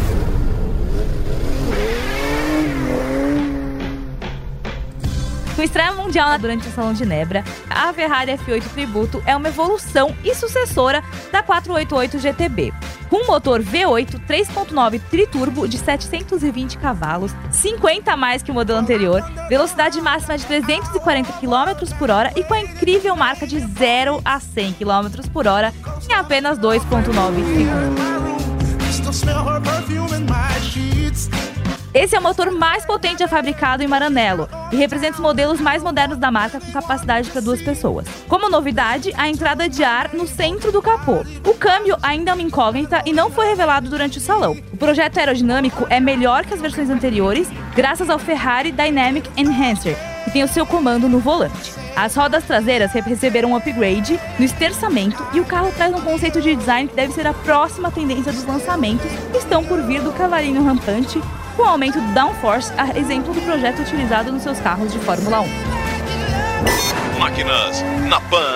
Com 5.57 5.63
estreia 5.63 5.91
mundial 5.91 6.37
durante 6.37 6.67
o 6.67 6.71
Salão 6.71 6.93
de 6.93 7.03
Nebra, 7.03 7.43
a 7.67 7.91
Ferrari 7.91 8.31
F8 8.33 8.61
Tributo 8.75 9.23
é 9.25 9.35
uma 9.35 9.47
evolução 9.47 10.15
e 10.23 10.35
sucessora 10.35 11.03
da 11.31 11.41
488 11.41 12.19
GTB. 12.19 12.71
Com 13.09 13.23
um 13.23 13.25
motor 13.25 13.63
V8 13.63 14.23
3.9 14.27 15.01
triturbo 15.09 15.67
de 15.67 15.79
720 15.79 16.77
cavalos, 16.77 17.31
50 17.49 18.13
a 18.13 18.15
mais 18.15 18.43
que 18.43 18.51
o 18.51 18.53
modelo 18.53 18.77
anterior, 18.77 19.23
velocidade 19.49 19.99
máxima 19.99 20.37
de 20.37 20.45
340 20.45 21.33
km 21.33 21.97
por 21.97 22.11
hora 22.11 22.31
e 22.35 22.43
com 22.43 22.53
a 22.53 22.61
incrível 22.61 23.15
marca 23.15 23.47
de 23.47 23.59
0 23.59 24.21
a 24.23 24.39
100 24.39 24.73
km 24.73 25.27
por 25.33 25.47
hora 25.47 25.73
em 26.07 26.13
apenas 26.13 26.59
2.9 26.59 26.83
segundos. 26.85 28.37
Esse 31.97 32.15
é 32.15 32.19
o 32.19 32.21
motor 32.21 32.51
mais 32.51 32.85
potente 32.85 33.21
já 33.21 33.27
fabricado 33.27 33.81
em 33.81 33.87
Maranello 33.87 34.47
e 34.71 34.75
representa 34.75 35.15
os 35.15 35.19
modelos 35.19 35.59
mais 35.59 35.81
modernos 35.81 36.19
da 36.19 36.29
marca 36.29 36.59
com 36.59 36.71
capacidade 36.71 37.31
para 37.31 37.41
duas 37.41 37.59
pessoas. 37.59 38.05
Como 38.27 38.51
novidade, 38.51 39.11
a 39.17 39.27
entrada 39.27 39.67
de 39.67 39.83
ar 39.83 40.13
no 40.13 40.27
centro 40.27 40.71
do 40.71 40.79
capô. 40.79 41.25
O 41.43 41.55
câmbio 41.55 41.97
ainda 42.03 42.29
é 42.29 42.33
uma 42.35 42.43
incógnita 42.43 43.01
e 43.03 43.11
não 43.11 43.31
foi 43.31 43.47
revelado 43.47 43.89
durante 43.89 44.19
o 44.19 44.21
salão. 44.21 44.55
O 44.71 44.77
projeto 44.77 45.17
aerodinâmico 45.17 45.87
é 45.89 45.99
melhor 45.99 46.45
que 46.45 46.53
as 46.53 46.61
versões 46.61 46.91
anteriores, 46.91 47.49
graças 47.75 48.11
ao 48.11 48.19
Ferrari 48.19 48.71
Dynamic 48.71 49.27
Enhancer, 49.35 49.97
que 50.23 50.29
tem 50.29 50.43
o 50.43 50.47
seu 50.47 50.67
comando 50.67 51.09
no 51.09 51.17
volante. 51.17 51.73
As 51.95 52.15
rodas 52.15 52.43
traseiras 52.43 52.91
receberam 52.91 53.53
um 53.53 53.55
upgrade 53.55 54.19
no 54.37 54.45
esterçamento 54.45 55.25
e 55.33 55.39
o 55.39 55.45
carro 55.45 55.71
traz 55.75 55.91
um 55.95 56.01
conceito 56.01 56.39
de 56.43 56.55
design 56.55 56.87
que 56.87 56.95
deve 56.95 57.11
ser 57.11 57.25
a 57.25 57.33
próxima 57.33 57.89
tendência 57.89 58.31
dos 58.31 58.45
lançamentos 58.45 59.11
que 59.31 59.39
estão 59.39 59.63
por 59.63 59.81
vir 59.81 60.03
do 60.03 60.13
cavalinho 60.13 60.63
rampante 60.63 61.19
com 61.57 61.63
o 61.63 61.65
aumento 61.65 61.99
do 61.99 62.13
downforce, 62.13 62.71
a 62.77 62.97
exemplo 62.97 63.33
do 63.33 63.41
projeto 63.41 63.81
utilizado 63.81 64.31
nos 64.31 64.43
seus 64.43 64.59
carros 64.59 64.93
de 64.93 64.99
Fórmula 64.99 65.41
1. 65.41 65.47
Máquinas 67.17 67.83
na 68.07 68.21
Pan. 68.21 68.53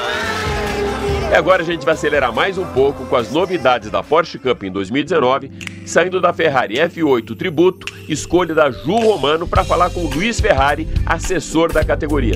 E 1.32 1.34
agora 1.34 1.64
a 1.64 1.66
gente 1.66 1.84
vai 1.84 1.96
acelerar 1.96 2.32
mais 2.32 2.60
um 2.60 2.66
pouco 2.66 3.06
com 3.06 3.16
as 3.16 3.32
novidades 3.32 3.90
da 3.90 4.04
Porsche 4.04 4.38
Cup 4.38 4.64
em 4.64 4.72
2019, 4.72 5.52
saindo 5.84 6.22
da 6.22 6.32
Ferrari 6.32 6.76
F8 6.76 7.36
Tributo, 7.36 7.92
escolha 8.08 8.54
da 8.54 8.70
Ju 8.70 8.98
Romano 8.98 9.48
para 9.48 9.64
falar 9.64 9.90
com 9.90 10.02
o 10.02 10.10
Luiz 10.14 10.40
Ferrari, 10.40 10.88
assessor 11.04 11.74
da 11.74 11.84
categoria. 11.84 12.36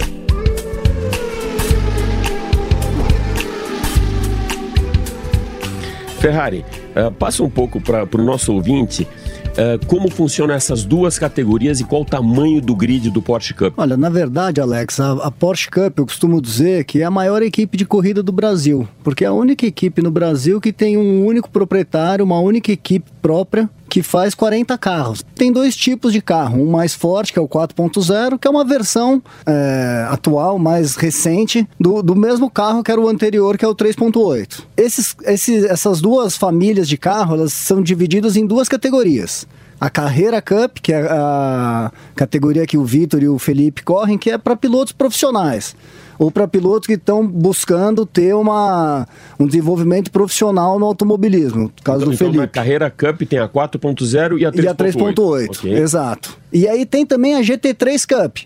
Ferrari, 6.19 6.65
uh, 6.95 7.12
passa 7.12 7.43
um 7.43 7.50
pouco 7.51 7.79
para 7.79 8.07
o 8.12 8.24
nosso 8.24 8.51
ouvinte 8.51 9.07
uh, 9.55 9.85
como 9.88 10.09
funcionam 10.09 10.53
essas 10.53 10.83
duas 10.83 11.17
categorias 11.17 11.79
e 11.79 11.83
qual 11.83 12.01
o 12.01 12.05
tamanho 12.05 12.62
do 12.62 12.75
grid 12.75 13.09
do 13.09 13.21
Porsche 13.21 13.53
Cup. 13.53 13.74
Olha, 13.77 13.97
na 13.97 14.09
verdade, 14.09 14.62
Alex, 14.62 15.00
a, 15.00 15.13
a, 15.13 15.31
Porsche 15.31 15.69
Cup 15.69 15.97
eu 15.97 16.05
costumo 16.05 16.41
dizer 16.41 16.83
que 16.85 17.01
é 17.01 17.05
a 17.05 17.12
maior 17.12 17.41
equipe 17.41 17.77
de 17.77 17.85
corrida 17.85 18.21
do 18.21 18.31
Brasil, 18.31 18.88
porque 19.03 19.24
é 19.24 19.27
a 19.27 19.33
única 19.33 19.65
equipe 19.65 20.01
no 20.01 20.12
Brasil 20.12 20.59
que 20.59 20.71
tem 20.71 20.97
um 20.97 21.25
único 21.25 21.50
proprietário, 21.50 22.24
uma 22.24 22.39
única 22.39 22.71
equipe 22.71 23.09
própria 23.21 23.69
que 23.89 24.01
faz 24.01 24.33
40 24.36 24.77
carros. 24.77 25.24
Tem 25.36 25.51
dois 25.51 25.75
tipos 25.75 26.12
de 26.12 26.22
carro, 26.22 26.62
um 26.62 26.70
mais 26.70 26.94
forte, 26.94 27.31
que 27.31 27.40
é 27.40 27.42
o 27.42 27.48
4.0, 27.48 28.38
que 28.40 28.48
é 28.48 28.51
uma 28.51 28.66
versão 28.66 29.22
é, 29.46 30.07
atual, 30.09 30.57
mais 30.59 30.96
recente, 30.96 31.68
do, 31.79 32.01
do 32.01 32.16
mesmo 32.16 32.50
carro 32.50 32.83
que 32.83 32.92
era 32.92 33.00
o 33.00 33.07
anterior, 33.07 33.57
que 33.57 33.66
é 33.66 33.68
o 33.68 33.75
3.8. 33.75 34.64
Esses, 34.75 35.16
esses, 35.24 35.64
essas 35.64 36.01
duas 36.01 36.36
famílias 36.36 36.88
de 36.88 36.98
carro, 36.98 37.36
elas 37.36 37.53
são 37.53 37.81
divididas 37.81 38.36
em 38.36 38.46
duas 38.46 38.68
categorias 38.68 39.48
a 39.79 39.90
Carreira 39.90 40.42
Cup, 40.42 40.77
que 40.81 40.94
é 40.94 41.01
a 41.01 41.92
categoria 42.16 42.66
que 42.66 42.77
o 42.77 42.86
Vitor 42.86 43.22
e 43.22 43.27
o 43.27 43.38
Felipe 43.38 43.83
correm, 43.83 44.18
que 44.18 44.31
é 44.31 44.38
para 44.38 44.55
pilotos 44.55 44.94
profissionais 44.94 45.75
ou 46.18 46.32
para 46.32 46.48
pilotos 46.48 46.88
que 46.88 46.94
estão 46.94 47.25
buscando 47.25 48.06
ter 48.06 48.34
uma, 48.34 49.08
um 49.40 49.46
desenvolvimento 49.46 50.12
profissional 50.12 50.80
no 50.80 50.86
automobilismo. 50.86 51.64
No 51.64 51.72
caso 51.84 52.01
então, 52.01 52.12
do 52.12 52.18
Felipe. 52.18 52.36
Então, 52.36 52.44
a 52.44 52.48
Carreira 52.48 52.90
Cup 52.90 53.22
tem 53.24 53.40
a 53.40 53.48
4.0 53.48 54.40
e 54.40 54.46
a 54.46 54.51
3.8. 54.51 54.64
E 54.64 54.68
a 54.68 54.75
3.8, 54.75 55.50
okay. 55.50 55.74
exato. 55.74 56.38
E 56.51 56.68
aí 56.68 56.86
tem 56.86 57.06
também 57.06 57.36
a 57.36 57.42
GT3 57.42 58.06
Cup, 58.08 58.38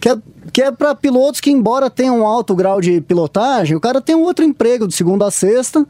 que 0.00 0.08
é, 0.08 0.16
que 0.52 0.62
é 0.62 0.72
para 0.72 0.94
pilotos 0.94 1.40
que, 1.40 1.50
embora 1.50 1.90
tenham 1.90 2.20
um 2.20 2.26
alto 2.26 2.54
grau 2.54 2.80
de 2.80 3.00
pilotagem, 3.00 3.76
o 3.76 3.80
cara 3.80 4.00
tem 4.00 4.14
um 4.14 4.22
outro 4.22 4.44
emprego 4.44 4.86
de 4.86 4.94
segunda 4.94 5.26
a 5.26 5.30
sexta 5.30 5.86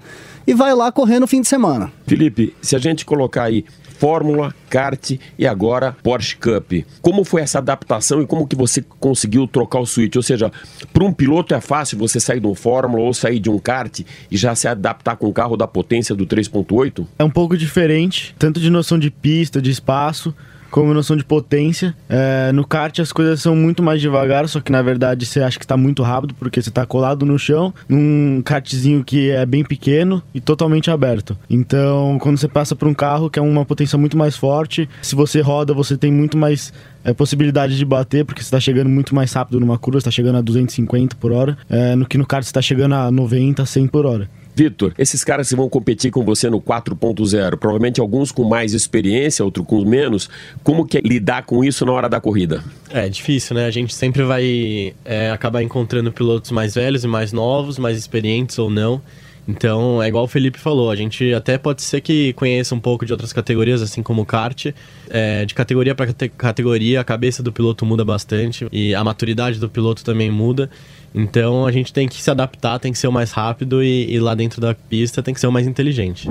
e 0.46 0.54
vai 0.54 0.74
lá 0.74 0.90
correr 0.90 1.20
no 1.20 1.26
fim 1.26 1.40
de 1.40 1.48
semana. 1.48 1.92
Felipe, 2.06 2.54
se 2.60 2.74
a 2.74 2.78
gente 2.78 3.04
colocar 3.04 3.44
aí 3.44 3.64
Fórmula, 3.98 4.54
kart 4.70 5.18
e 5.36 5.46
agora 5.46 5.96
Porsche 6.02 6.36
Cup. 6.36 6.84
Como 7.02 7.24
foi 7.24 7.42
essa 7.42 7.58
adaptação 7.58 8.22
e 8.22 8.26
como 8.26 8.46
que 8.46 8.54
você 8.54 8.84
conseguiu 9.00 9.46
trocar 9.48 9.80
o 9.80 9.86
switch? 9.86 10.14
Ou 10.14 10.22
seja, 10.22 10.52
para 10.92 11.04
um 11.04 11.12
piloto 11.12 11.52
é 11.54 11.60
fácil 11.60 11.98
você 11.98 12.20
sair 12.20 12.40
de 12.40 12.46
um 12.46 12.54
Fórmula 12.54 13.02
ou 13.02 13.12
sair 13.12 13.40
de 13.40 13.50
um 13.50 13.58
kart 13.58 14.00
e 14.30 14.36
já 14.36 14.54
se 14.54 14.68
adaptar 14.68 15.16
com 15.16 15.26
o 15.26 15.32
carro 15.32 15.56
da 15.56 15.66
potência 15.66 16.14
do 16.14 16.26
3.8? 16.26 17.06
É 17.18 17.24
um 17.24 17.30
pouco 17.30 17.56
diferente, 17.56 18.34
tanto 18.38 18.60
de 18.60 18.70
noção 18.70 18.98
de 18.98 19.10
pista, 19.10 19.60
de 19.60 19.70
espaço, 19.70 20.32
como 20.70 20.92
noção 20.94 21.16
de 21.16 21.24
potência. 21.24 21.94
É, 22.08 22.52
no 22.52 22.66
kart 22.66 22.98
as 23.00 23.12
coisas 23.12 23.40
são 23.40 23.54
muito 23.54 23.82
mais 23.82 24.00
devagar, 24.00 24.48
só 24.48 24.60
que 24.60 24.72
na 24.72 24.82
verdade 24.82 25.26
você 25.26 25.40
acha 25.40 25.58
que 25.58 25.64
está 25.64 25.76
muito 25.76 26.02
rápido 26.02 26.34
porque 26.34 26.60
você 26.60 26.68
está 26.68 26.84
colado 26.86 27.24
no 27.24 27.38
chão, 27.38 27.72
num 27.88 28.42
kartzinho 28.44 29.04
que 29.04 29.30
é 29.30 29.44
bem 29.44 29.64
pequeno 29.64 30.22
e 30.34 30.40
totalmente 30.40 30.90
aberto. 30.90 31.36
Então, 31.48 32.18
quando 32.20 32.38
você 32.38 32.48
passa 32.48 32.74
por 32.74 32.88
um 32.88 32.94
carro 32.94 33.30
que 33.30 33.38
é 33.38 33.42
uma 33.42 33.64
potência 33.64 33.98
muito 33.98 34.16
mais 34.16 34.36
forte, 34.36 34.88
se 35.02 35.14
você 35.14 35.40
roda, 35.40 35.72
você 35.74 35.96
tem 35.96 36.12
muito 36.12 36.36
mais 36.36 36.72
é, 37.04 37.12
possibilidade 37.12 37.76
de 37.76 37.84
bater, 37.84 38.24
porque 38.24 38.42
você 38.42 38.46
está 38.46 38.60
chegando 38.60 38.88
muito 38.88 39.14
mais 39.14 39.32
rápido 39.32 39.60
numa 39.60 39.78
curva, 39.78 40.00
você 40.00 40.08
está 40.08 40.10
chegando 40.10 40.38
a 40.38 40.40
250 40.40 41.16
por 41.16 41.32
hora, 41.32 41.56
é, 41.68 41.94
no 41.94 42.06
que 42.06 42.18
no 42.18 42.26
kart 42.26 42.42
você 42.42 42.50
está 42.50 42.62
chegando 42.62 42.94
a 42.94 43.10
90, 43.10 43.64
100 43.64 43.86
por 43.86 44.06
hora. 44.06 44.28
Vitor, 44.58 44.92
esses 44.98 45.22
caras 45.22 45.48
que 45.48 45.54
vão 45.54 45.68
competir 45.68 46.10
com 46.10 46.24
você 46.24 46.50
no 46.50 46.60
4.0, 46.60 47.56
provavelmente 47.58 48.00
alguns 48.00 48.32
com 48.32 48.42
mais 48.42 48.74
experiência, 48.74 49.44
outros 49.44 49.64
com 49.64 49.84
menos, 49.84 50.28
como 50.64 50.84
que 50.84 50.98
é 50.98 51.00
lidar 51.00 51.44
com 51.44 51.62
isso 51.62 51.86
na 51.86 51.92
hora 51.92 52.08
da 52.08 52.20
corrida? 52.20 52.64
É 52.90 53.08
difícil, 53.08 53.54
né? 53.54 53.66
A 53.66 53.70
gente 53.70 53.94
sempre 53.94 54.24
vai 54.24 54.94
é, 55.04 55.30
acabar 55.30 55.62
encontrando 55.62 56.10
pilotos 56.10 56.50
mais 56.50 56.74
velhos 56.74 57.04
e 57.04 57.06
mais 57.06 57.32
novos, 57.32 57.78
mais 57.78 57.96
experientes 57.96 58.58
ou 58.58 58.68
não. 58.68 59.00
Então, 59.48 60.02
é 60.02 60.08
igual 60.08 60.24
o 60.24 60.28
Felipe 60.28 60.58
falou, 60.58 60.90
a 60.90 60.94
gente 60.94 61.32
até 61.32 61.56
pode 61.56 61.80
ser 61.80 62.02
que 62.02 62.34
conheça 62.34 62.74
um 62.74 62.80
pouco 62.80 63.06
de 63.06 63.12
outras 63.12 63.32
categorias, 63.32 63.80
assim 63.80 64.02
como 64.02 64.20
o 64.20 64.26
kart. 64.26 64.66
É, 65.08 65.46
de 65.46 65.54
categoria 65.54 65.94
para 65.94 66.12
categoria, 66.36 67.00
a 67.00 67.04
cabeça 67.04 67.42
do 67.42 67.50
piloto 67.50 67.86
muda 67.86 68.04
bastante 68.04 68.66
e 68.70 68.94
a 68.94 69.02
maturidade 69.02 69.58
do 69.58 69.68
piloto 69.68 70.04
também 70.04 70.30
muda. 70.30 70.68
Então 71.14 71.66
a 71.66 71.72
gente 71.72 71.94
tem 71.94 72.06
que 72.06 72.20
se 72.20 72.30
adaptar, 72.30 72.78
tem 72.78 72.92
que 72.92 72.98
ser 72.98 73.08
o 73.08 73.12
mais 73.12 73.32
rápido 73.32 73.82
e, 73.82 74.12
e 74.12 74.20
lá 74.20 74.34
dentro 74.34 74.60
da 74.60 74.74
pista 74.74 75.22
tem 75.22 75.32
que 75.32 75.40
ser 75.40 75.46
o 75.46 75.52
mais 75.52 75.66
inteligente. 75.66 76.28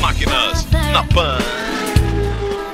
Máquinas 0.00 0.66
na 0.90 1.04
Pan. 1.04 1.53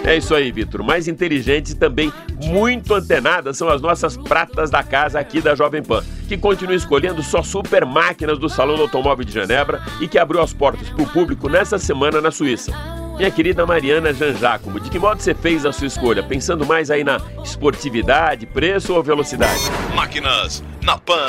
É 0.04 0.16
isso 0.16 0.34
aí, 0.34 0.50
Vitor. 0.50 0.82
Mais 0.82 1.06
inteligentes 1.06 1.72
e 1.72 1.76
também 1.76 2.12
muito 2.42 2.94
antenadas 2.94 3.56
são 3.56 3.68
as 3.68 3.82
nossas 3.82 4.16
pratas 4.16 4.70
da 4.70 4.82
casa 4.82 5.20
aqui 5.20 5.40
da 5.40 5.54
Jovem 5.54 5.82
Pan, 5.82 6.02
que 6.26 6.38
continua 6.38 6.74
escolhendo 6.74 7.22
só 7.22 7.42
super 7.42 7.84
máquinas 7.84 8.38
do 8.38 8.48
Salão 8.48 8.76
do 8.76 8.82
Automóvel 8.82 9.24
de 9.24 9.32
Genebra 9.32 9.82
e 10.00 10.08
que 10.08 10.18
abriu 10.18 10.40
as 10.40 10.52
portas 10.52 10.88
para 10.88 11.02
o 11.02 11.08
público 11.08 11.48
nessa 11.48 11.78
semana 11.78 12.20
na 12.20 12.30
Suíça. 12.30 12.99
Minha 13.16 13.31
querida 13.31 13.66
Mariana 13.66 14.14
Janjacomo, 14.14 14.81
de 14.81 14.88
que 14.88 14.99
modo 14.99 15.20
você 15.20 15.35
fez 15.35 15.66
a 15.66 15.73
sua 15.73 15.87
escolha? 15.87 16.23
Pensando 16.23 16.64
mais 16.64 16.90
aí 16.90 17.05
na 17.05 17.20
esportividade, 17.44 18.46
preço 18.46 18.94
ou 18.94 19.03
velocidade? 19.03 19.61
Máquinas 19.94 20.64
na 20.83 20.96
Pan. 20.96 21.29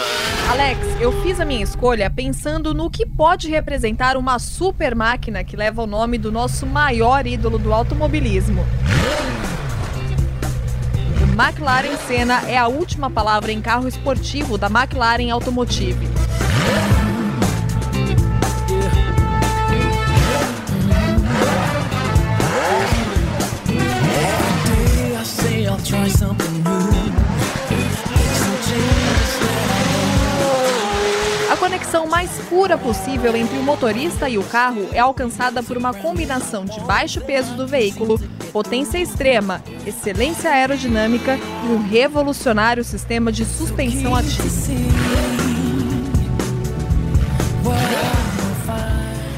Alex, 0.50 0.80
eu 1.02 1.12
fiz 1.22 1.39
a 1.39 1.46
minha 1.46 1.63
escolha 1.63 2.10
pensando 2.10 2.74
no 2.74 2.89
que 2.89 3.06
pode 3.06 3.50
representar 3.50 4.15
uma 4.15 4.39
super 4.39 4.96
máquina 4.96 5.44
que 5.44 5.58
leva 5.58 5.84
o 5.84 5.88
nome 5.88 6.17
do 6.17 6.32
nosso 6.32 6.65
maior 6.65 7.28
ídolo 7.28 7.58
do 7.58 7.74
automobilismo. 7.74 8.65
O 11.20 11.41
McLaren 11.41 11.98
Senna 12.08 12.41
é 12.48 12.58
a 12.58 12.67
última 12.67 13.10
palavra 13.10 13.52
em 13.52 13.62
carro 13.62 13.88
esportivo 13.88 14.58
da 14.58 14.67
McLaren 14.67 15.30
Automotive. 15.32 16.08
Altura 32.62 32.77
possível 32.77 33.36
entre 33.36 33.58
o 33.58 33.63
motorista 33.63 34.30
e 34.30 34.38
o 34.38 34.43
carro 34.43 34.88
é 34.93 34.99
alcançada 34.99 35.63
por 35.63 35.77
uma 35.77 35.93
combinação 35.93 36.63
de 36.63 36.80
baixo 36.82 37.19
peso 37.21 37.56
do 37.56 37.65
veículo, 37.65 38.19
potência 38.54 38.99
extrema, 38.99 39.63
excelência 39.86 40.51
aerodinâmica 40.51 41.38
e 41.38 41.67
um 41.67 41.82
revolucionário 41.82 42.84
sistema 42.84 43.32
de 43.32 43.43
suspensão 43.45 44.15
ativa. 44.15 44.43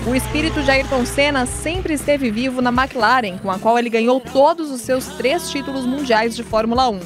O 0.06 0.14
espírito 0.14 0.62
de 0.62 0.70
Ayrton 0.70 1.06
Senna 1.06 1.46
sempre 1.46 1.94
esteve 1.94 2.30
vivo 2.30 2.62
na 2.62 2.72
McLaren, 2.72 3.38
com 3.38 3.50
a 3.50 3.58
qual 3.58 3.80
ele 3.80 3.90
ganhou 3.90 4.20
todos 4.20 4.70
os 4.70 4.82
seus 4.82 5.06
três 5.16 5.50
títulos 5.50 5.86
mundiais 5.86 6.36
de 6.36 6.44
Fórmula 6.44 6.90
1. 6.90 7.00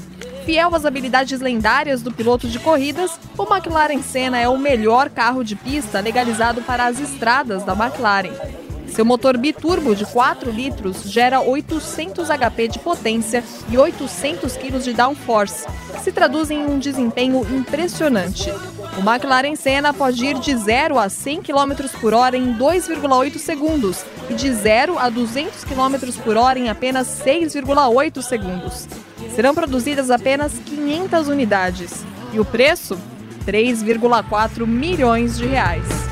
Fiel 0.47 0.73
às 0.73 0.86
habilidades 0.86 1.41
lendárias 1.41 2.01
do 2.01 2.10
piloto 2.10 2.47
de 2.47 2.57
corridas, 2.57 3.19
o 3.38 3.43
McLaren 3.43 4.01
Senna 4.01 4.39
é 4.39 4.47
o 4.47 4.57
melhor 4.57 5.10
carro 5.10 5.43
de 5.43 5.57
pista 5.57 5.99
legalizado 5.99 6.62
para 6.62 6.86
as 6.86 7.01
estradas 7.01 7.65
da 7.65 7.73
McLaren. 7.73 8.31
Seu 8.88 9.03
motor 9.03 9.38
biturbo 9.38 9.93
de 9.93 10.05
4 10.05 10.49
litros 10.49 11.03
gera 11.03 11.41
800 11.41 12.29
HP 12.29 12.69
de 12.69 12.79
potência 12.79 13.43
e 13.69 13.77
800 13.77 14.55
kg 14.55 14.79
de 14.79 14.93
downforce, 14.93 15.67
que 15.93 15.99
se 15.99 16.13
traduz 16.13 16.49
em 16.49 16.65
um 16.65 16.79
desempenho 16.79 17.45
impressionante. 17.53 18.49
O 18.97 19.01
McLaren 19.01 19.57
Senna 19.57 19.93
pode 19.93 20.25
ir 20.25 20.39
de 20.39 20.55
0 20.55 20.97
a 20.97 21.10
100 21.10 21.41
km 21.41 21.89
por 21.99 22.13
hora 22.13 22.38
em 22.38 22.53
2,8 22.53 23.38
segundos 23.38 24.05
e 24.29 24.33
de 24.33 24.53
0 24.53 24.97
a 24.97 25.10
200 25.10 25.65
km 25.65 26.21
por 26.23 26.38
hora 26.38 26.57
em 26.57 26.69
apenas 26.69 27.21
6,8 27.21 28.21
segundos. 28.21 28.88
Serão 29.38 29.54
produzidas 29.54 30.10
apenas 30.10 30.52
500 30.65 31.28
unidades 31.28 32.04
e 32.34 32.39
o 32.39 32.43
preço 32.43 32.97
3,4 33.45 34.65
milhões 34.65 35.38
de 35.38 35.45
reais. 35.45 36.07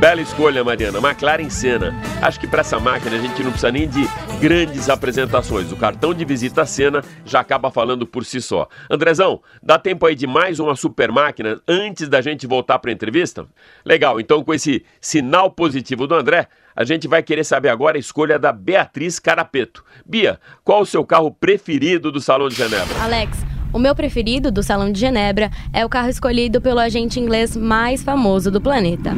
Bela 0.00 0.22
escolha, 0.22 0.64
Mariana. 0.64 0.98
McLaren 0.98 1.50
Senna. 1.50 1.94
Acho 2.22 2.40
que 2.40 2.46
para 2.46 2.62
essa 2.62 2.80
máquina 2.80 3.16
a 3.16 3.18
gente 3.18 3.42
não 3.42 3.50
precisa 3.50 3.70
nem 3.70 3.86
de 3.86 4.08
grandes 4.40 4.88
apresentações. 4.88 5.70
O 5.70 5.76
cartão 5.76 6.14
de 6.14 6.24
visita 6.24 6.64
Senna 6.64 7.04
já 7.22 7.40
acaba 7.40 7.70
falando 7.70 8.06
por 8.06 8.24
si 8.24 8.40
só. 8.40 8.66
Andrezão, 8.90 9.42
dá 9.62 9.78
tempo 9.78 10.06
aí 10.06 10.14
de 10.14 10.26
mais 10.26 10.58
uma 10.58 10.74
super 10.74 11.12
máquina 11.12 11.60
antes 11.68 12.08
da 12.08 12.22
gente 12.22 12.46
voltar 12.46 12.78
para 12.78 12.90
a 12.90 12.94
entrevista? 12.94 13.46
Legal, 13.84 14.18
então 14.18 14.42
com 14.42 14.54
esse 14.54 14.86
sinal 15.02 15.50
positivo 15.50 16.06
do 16.06 16.14
André, 16.14 16.48
a 16.74 16.82
gente 16.82 17.06
vai 17.06 17.22
querer 17.22 17.44
saber 17.44 17.68
agora 17.68 17.98
a 17.98 18.00
escolha 18.00 18.38
da 18.38 18.52
Beatriz 18.54 19.18
Carapeto. 19.18 19.84
Bia, 20.06 20.40
qual 20.64 20.80
o 20.80 20.86
seu 20.86 21.04
carro 21.04 21.30
preferido 21.30 22.10
do 22.10 22.22
Salão 22.22 22.48
de 22.48 22.54
Genebra? 22.54 23.02
Alex, 23.02 23.36
o 23.70 23.78
meu 23.78 23.94
preferido 23.94 24.50
do 24.50 24.62
Salão 24.62 24.90
de 24.90 24.98
Genebra 24.98 25.50
é 25.74 25.84
o 25.84 25.88
carro 25.90 26.08
escolhido 26.08 26.60
pelo 26.60 26.80
agente 26.80 27.20
inglês 27.20 27.54
mais 27.54 28.02
famoso 28.02 28.50
do 28.50 28.60
planeta, 28.62 29.14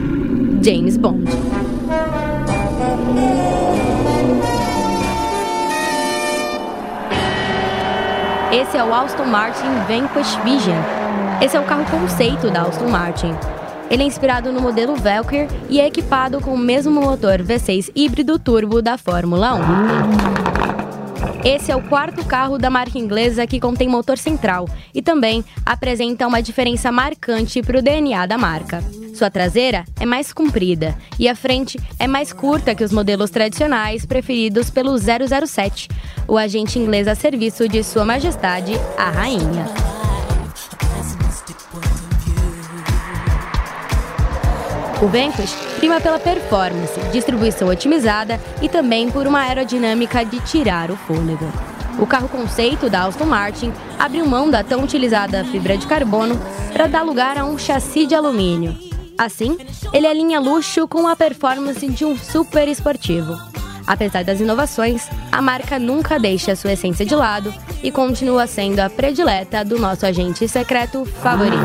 James 0.62 0.96
Bond. 0.96 1.24
Esse 8.52 8.76
é 8.76 8.84
o 8.84 8.94
Aston 8.94 9.24
Martin 9.24 9.66
Vanquish 9.88 10.36
Vision. 10.44 10.78
Esse 11.42 11.56
é 11.56 11.60
o 11.60 11.64
carro 11.64 11.84
conceito 11.90 12.48
da 12.48 12.62
Aston 12.62 12.88
Martin. 12.88 13.34
Ele 13.90 14.04
é 14.04 14.06
inspirado 14.06 14.52
no 14.52 14.60
modelo 14.60 14.94
Valkyrie 14.94 15.48
e 15.68 15.80
é 15.80 15.86
equipado 15.88 16.40
com 16.40 16.54
o 16.54 16.58
mesmo 16.58 17.00
motor 17.00 17.42
V6 17.42 17.90
híbrido 17.96 18.38
turbo 18.38 18.80
da 18.80 18.96
Fórmula 18.96 19.54
1. 19.54 19.58
Esse 21.44 21.72
é 21.72 21.76
o 21.76 21.82
quarto 21.82 22.24
carro 22.24 22.56
da 22.56 22.70
marca 22.70 23.00
inglesa 23.00 23.48
que 23.48 23.58
contém 23.58 23.88
motor 23.88 24.16
central 24.16 24.68
e 24.94 25.02
também 25.02 25.44
apresenta 25.66 26.24
uma 26.24 26.40
diferença 26.40 26.92
marcante 26.92 27.60
para 27.62 27.80
o 27.80 27.82
DNA 27.82 28.26
da 28.26 28.38
marca. 28.38 29.01
Sua 29.22 29.30
traseira 29.30 29.84
é 30.00 30.04
mais 30.04 30.32
comprida 30.32 30.98
e 31.16 31.28
a 31.28 31.36
frente 31.36 31.78
é 31.96 32.08
mais 32.08 32.32
curta 32.32 32.74
que 32.74 32.82
os 32.82 32.90
modelos 32.90 33.30
tradicionais 33.30 34.04
preferidos 34.04 34.68
pelo 34.68 34.98
007, 34.98 35.88
o 36.26 36.36
agente 36.36 36.76
inglês 36.76 37.06
a 37.06 37.14
serviço 37.14 37.68
de 37.68 37.84
Sua 37.84 38.04
Majestade, 38.04 38.72
a 38.98 39.10
Rainha. 39.10 39.66
O 45.00 45.06
Vanquish 45.06 45.54
prima 45.76 46.00
pela 46.00 46.18
performance, 46.18 46.98
distribuição 47.12 47.68
otimizada 47.68 48.40
e 48.60 48.68
também 48.68 49.08
por 49.08 49.28
uma 49.28 49.42
aerodinâmica 49.42 50.24
de 50.24 50.40
tirar 50.40 50.90
o 50.90 50.96
fôlego. 50.96 51.46
O 51.96 52.08
carro 52.08 52.28
conceito 52.28 52.90
da 52.90 53.04
Aston 53.04 53.26
Martin 53.26 53.72
abriu 54.00 54.26
mão 54.26 54.50
da 54.50 54.64
tão 54.64 54.82
utilizada 54.82 55.44
fibra 55.44 55.78
de 55.78 55.86
carbono 55.86 56.36
para 56.72 56.88
dar 56.88 57.02
lugar 57.02 57.38
a 57.38 57.44
um 57.44 57.56
chassi 57.56 58.04
de 58.04 58.16
alumínio. 58.16 58.90
Assim, 59.18 59.56
ele 59.92 60.06
alinha 60.06 60.40
luxo 60.40 60.88
com 60.88 61.06
a 61.06 61.14
performance 61.14 61.86
de 61.88 62.04
um 62.04 62.16
super 62.16 62.68
esportivo. 62.68 63.34
Apesar 63.86 64.24
das 64.24 64.40
inovações, 64.40 65.08
a 65.30 65.42
marca 65.42 65.78
nunca 65.78 66.18
deixa 66.18 66.54
sua 66.54 66.72
essência 66.72 67.04
de 67.04 67.14
lado 67.14 67.52
e 67.82 67.90
continua 67.90 68.46
sendo 68.46 68.80
a 68.80 68.88
predileta 68.88 69.64
do 69.64 69.78
nosso 69.78 70.06
agente 70.06 70.46
secreto 70.48 71.04
favorito. 71.04 71.56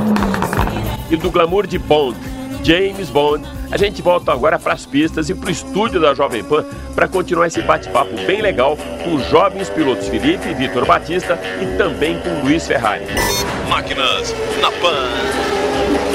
E 1.10 1.16
do 1.16 1.30
glamour 1.30 1.68
de 1.68 1.78
Bond, 1.78 2.18
James 2.64 3.10
Bond, 3.10 3.48
a 3.72 3.78
gente 3.78 4.02
volta 4.02 4.32
agora 4.32 4.58
para 4.58 4.74
as 4.74 4.86
pistas 4.86 5.30
e 5.30 5.36
para 5.36 5.48
o 5.48 5.52
estúdio 5.52 6.02
da 6.02 6.14
Jovem 6.14 6.44
Pan 6.44 6.66
para 6.96 7.08
continuar 7.08 7.48
esse 7.48 7.62
bate-papo 7.62 8.16
bem 8.26 8.42
legal 8.42 8.78
com 9.04 9.16
os 9.16 9.30
jovens 9.30 9.70
pilotos 9.70 10.08
Felipe 10.08 10.50
e 10.50 10.54
Vitor 10.54 10.86
Batista 10.86 11.40
e 11.62 11.78
também 11.78 12.20
com 12.20 12.42
Luiz 12.42 12.66
Ferrari. 12.66 13.06
Máquinas 13.70 14.34
na 14.62 14.72
Pan. 14.72 16.07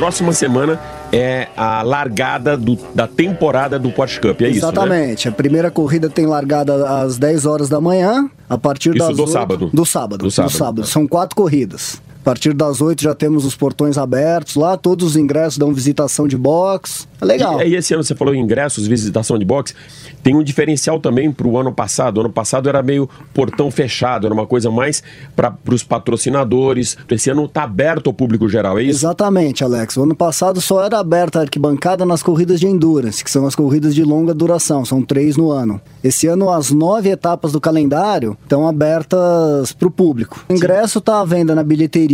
Próxima 0.00 0.32
semana 0.32 0.80
é 1.12 1.48
a 1.54 1.82
largada 1.82 2.56
do- 2.56 2.78
da 2.94 3.06
temporada 3.06 3.78
do 3.78 3.90
Porsche 3.92 4.18
Cup, 4.18 4.40
é 4.40 4.44
isso, 4.48 4.52
né? 4.52 4.56
Exatamente. 4.56 5.28
A 5.28 5.32
primeira 5.32 5.70
corrida 5.70 6.08
tem 6.08 6.24
largada 6.24 7.02
às 7.02 7.18
10 7.18 7.44
horas 7.44 7.68
da 7.68 7.82
manhã, 7.82 8.26
a 8.48 8.56
partir 8.56 8.96
Isso 8.96 9.06
das 9.06 9.14
do 9.14 9.24
oito- 9.24 9.32
sábado. 9.32 9.70
Do 9.74 9.84
sábado. 9.84 10.22
Do 10.24 10.30
sábado. 10.30 10.86
São 10.86 11.06
quatro 11.06 11.36
corridas. 11.36 12.00
A 12.20 12.22
partir 12.22 12.52
das 12.52 12.82
8 12.82 13.02
já 13.02 13.14
temos 13.14 13.46
os 13.46 13.56
portões 13.56 13.96
abertos 13.96 14.54
lá, 14.54 14.76
todos 14.76 15.06
os 15.06 15.16
ingressos 15.16 15.56
dão 15.56 15.72
visitação 15.72 16.28
de 16.28 16.36
box. 16.36 17.08
É 17.18 17.24
legal. 17.24 17.62
E, 17.62 17.70
e 17.70 17.76
esse 17.76 17.94
ano 17.94 18.04
você 18.04 18.14
falou 18.14 18.34
ingressos, 18.34 18.86
visitação 18.86 19.38
de 19.38 19.44
boxe. 19.44 19.74
Tem 20.22 20.36
um 20.36 20.42
diferencial 20.42 21.00
também 21.00 21.32
para 21.32 21.46
o 21.46 21.56
ano 21.56 21.72
passado. 21.72 22.18
O 22.18 22.20
ano 22.20 22.30
passado 22.30 22.68
era 22.68 22.82
meio 22.82 23.08
portão 23.32 23.70
fechado, 23.70 24.26
era 24.26 24.34
uma 24.34 24.46
coisa 24.46 24.70
mais 24.70 25.02
para 25.34 25.56
os 25.66 25.82
patrocinadores. 25.82 26.96
Esse 27.10 27.30
ano 27.30 27.46
está 27.46 27.62
aberto 27.62 28.08
ao 28.08 28.12
público 28.12 28.46
geral, 28.50 28.78
é 28.78 28.82
isso? 28.82 28.98
Exatamente, 28.98 29.64
Alex. 29.64 29.96
O 29.96 30.02
ano 30.02 30.14
passado 30.14 30.60
só 30.60 30.84
era 30.84 30.98
aberta 30.98 31.38
a 31.38 31.42
arquibancada 31.42 32.04
nas 32.04 32.22
corridas 32.22 32.60
de 32.60 32.66
endurance, 32.66 33.24
que 33.24 33.30
são 33.30 33.46
as 33.46 33.54
corridas 33.54 33.94
de 33.94 34.04
longa 34.04 34.34
duração, 34.34 34.84
são 34.84 35.00
três 35.00 35.38
no 35.38 35.50
ano. 35.50 35.80
Esse 36.04 36.26
ano, 36.26 36.50
as 36.50 36.70
nove 36.70 37.08
etapas 37.08 37.52
do 37.52 37.60
calendário 37.60 38.36
estão 38.42 38.68
abertas 38.68 39.72
para 39.72 39.88
o 39.88 39.90
público. 39.90 40.44
O 40.50 40.52
ingresso 40.52 40.98
está 40.98 41.20
à 41.20 41.24
venda 41.24 41.54
na 41.54 41.62
bilheteria 41.62 42.10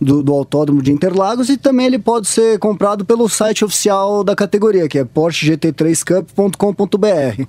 do, 0.00 0.22
do 0.22 0.32
Autódromo 0.32 0.80
de 0.82 0.92
Interlagos 0.92 1.48
e 1.48 1.56
também 1.56 1.86
ele 1.86 1.98
pode 1.98 2.28
ser 2.28 2.56
comprado 2.58 3.02
pelo 3.04 3.28
site 3.28 3.64
oficial 3.64 4.22
da 4.22 4.36
categoria, 4.36 4.88
que 4.88 4.98
é 4.98 5.04
PorscheGT3Cup.com.br. 5.04 7.42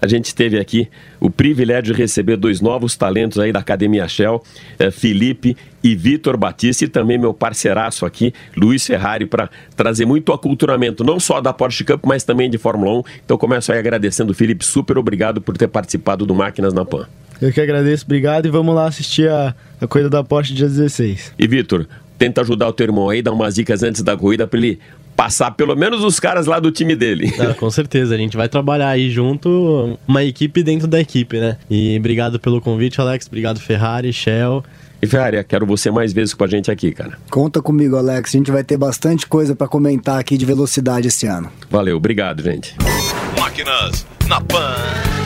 A 0.00 0.08
gente 0.08 0.34
teve 0.34 0.58
aqui 0.58 0.88
o 1.20 1.30
privilégio 1.30 1.94
de 1.94 2.00
receber 2.00 2.36
dois 2.36 2.60
novos 2.60 2.96
talentos 2.96 3.38
aí 3.38 3.52
da 3.52 3.60
Academia 3.60 4.08
Shell, 4.08 4.42
eh, 4.78 4.90
Felipe 4.90 5.56
e 5.82 5.94
Vitor 5.94 6.36
Batista, 6.36 6.84
e 6.84 6.88
também 6.88 7.16
meu 7.18 7.32
parceiraço 7.32 8.04
aqui, 8.04 8.34
Luiz 8.56 8.86
Ferrari, 8.86 9.26
para 9.26 9.48
trazer 9.76 10.04
muito 10.04 10.32
aculturamento, 10.32 11.04
não 11.04 11.20
só 11.20 11.40
da 11.40 11.52
Porsche 11.52 11.84
Cup, 11.84 12.04
mas 12.04 12.24
também 12.24 12.50
de 12.50 12.58
Fórmula 12.58 12.98
1. 12.98 13.02
Então 13.24 13.38
começo 13.38 13.70
aí 13.72 13.78
agradecendo, 13.78 14.34
Felipe, 14.34 14.64
super 14.64 14.98
obrigado 14.98 15.40
por 15.40 15.56
ter 15.56 15.68
participado 15.68 16.26
do 16.26 16.34
Máquinas 16.34 16.74
na 16.74 16.84
Pan. 16.84 17.06
Eu 17.42 17.52
que 17.52 17.60
agradeço, 17.60 18.04
obrigado 18.04 18.46
e 18.46 18.50
vamos 18.50 18.72
lá 18.72 18.86
assistir 18.86 19.28
a, 19.28 19.52
a 19.80 19.86
corrida 19.88 20.08
da 20.08 20.22
Porsche 20.22 20.54
dia 20.54 20.68
16. 20.68 21.34
E 21.36 21.48
Vitor, 21.48 21.88
tenta 22.16 22.40
ajudar 22.40 22.68
o 22.68 22.72
teu 22.72 22.84
irmão 22.84 23.08
aí, 23.10 23.20
dar 23.20 23.32
umas 23.32 23.56
dicas 23.56 23.82
antes 23.82 24.00
da 24.00 24.16
corrida 24.16 24.46
para 24.46 24.60
ele 24.60 24.78
passar 25.16 25.50
pelo 25.50 25.74
menos 25.74 26.04
os 26.04 26.20
caras 26.20 26.46
lá 26.46 26.60
do 26.60 26.70
time 26.70 26.94
dele. 26.94 27.34
Ah, 27.40 27.52
com 27.52 27.68
certeza, 27.68 28.14
a 28.14 28.16
gente 28.16 28.36
vai 28.36 28.48
trabalhar 28.48 28.90
aí 28.90 29.10
junto, 29.10 29.98
uma 30.06 30.22
equipe 30.22 30.62
dentro 30.62 30.86
da 30.86 31.00
equipe, 31.00 31.40
né? 31.40 31.56
E 31.68 31.96
obrigado 31.98 32.38
pelo 32.38 32.60
convite, 32.60 33.00
Alex. 33.00 33.26
Obrigado, 33.26 33.58
Ferrari, 33.58 34.12
Shell. 34.12 34.62
E 35.02 35.06
Ferrari, 35.08 35.42
quero 35.42 35.66
você 35.66 35.90
mais 35.90 36.12
vezes 36.12 36.32
com 36.34 36.44
a 36.44 36.46
gente 36.46 36.70
aqui, 36.70 36.92
cara. 36.92 37.18
Conta 37.28 37.60
comigo, 37.60 37.96
Alex. 37.96 38.32
A 38.32 38.38
gente 38.38 38.52
vai 38.52 38.62
ter 38.62 38.76
bastante 38.76 39.26
coisa 39.26 39.56
para 39.56 39.66
comentar 39.66 40.20
aqui 40.20 40.38
de 40.38 40.46
velocidade 40.46 41.08
esse 41.08 41.26
ano. 41.26 41.50
Valeu, 41.68 41.96
obrigado, 41.96 42.40
gente. 42.40 42.76
Máquinas 43.36 44.06
na 44.28 44.40
Pan. 44.40 45.21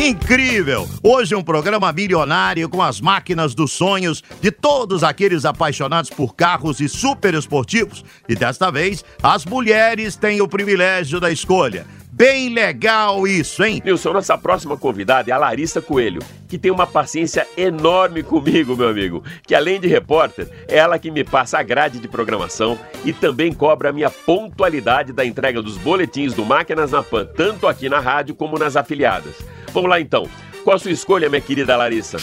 Incrível! 0.00 0.88
Hoje 1.02 1.34
um 1.34 1.42
programa 1.42 1.92
milionário 1.92 2.68
com 2.68 2.80
as 2.80 3.00
máquinas 3.00 3.52
dos 3.52 3.72
sonhos 3.72 4.22
de 4.40 4.52
todos 4.52 5.02
aqueles 5.02 5.44
apaixonados 5.44 6.08
por 6.08 6.36
carros 6.36 6.78
e 6.78 6.88
super 6.88 7.34
esportivos. 7.34 8.04
E 8.28 8.36
desta 8.36 8.70
vez, 8.70 9.04
as 9.20 9.44
mulheres 9.44 10.14
têm 10.14 10.40
o 10.40 10.46
privilégio 10.46 11.18
da 11.18 11.32
escolha. 11.32 11.84
Bem 12.18 12.48
legal 12.48 13.28
isso, 13.28 13.62
hein? 13.62 13.80
Nilson, 13.84 14.12
nossa 14.12 14.36
próxima 14.36 14.76
convidada 14.76 15.30
é 15.30 15.32
a 15.32 15.38
Larissa 15.38 15.80
Coelho, 15.80 16.20
que 16.48 16.58
tem 16.58 16.72
uma 16.72 16.84
paciência 16.84 17.46
enorme 17.56 18.24
comigo, 18.24 18.76
meu 18.76 18.88
amigo. 18.88 19.22
Que 19.46 19.54
além 19.54 19.78
de 19.78 19.86
repórter, 19.86 20.48
é 20.66 20.78
ela 20.78 20.98
que 20.98 21.12
me 21.12 21.22
passa 21.22 21.60
a 21.60 21.62
grade 21.62 22.00
de 22.00 22.08
programação 22.08 22.76
e 23.04 23.12
também 23.12 23.52
cobra 23.52 23.90
a 23.90 23.92
minha 23.92 24.10
pontualidade 24.10 25.12
da 25.12 25.24
entrega 25.24 25.62
dos 25.62 25.76
boletins 25.76 26.34
do 26.34 26.44
Máquinas 26.44 26.90
na 26.90 27.04
Pan, 27.04 27.24
tanto 27.24 27.68
aqui 27.68 27.88
na 27.88 28.00
rádio 28.00 28.34
como 28.34 28.58
nas 28.58 28.74
afiliadas. 28.74 29.36
Vamos 29.72 29.88
lá 29.88 30.00
então. 30.00 30.28
Qual 30.64 30.74
a 30.74 30.78
sua 30.78 30.90
escolha, 30.90 31.28
minha 31.30 31.40
querida 31.40 31.76
Larissa? 31.76 32.18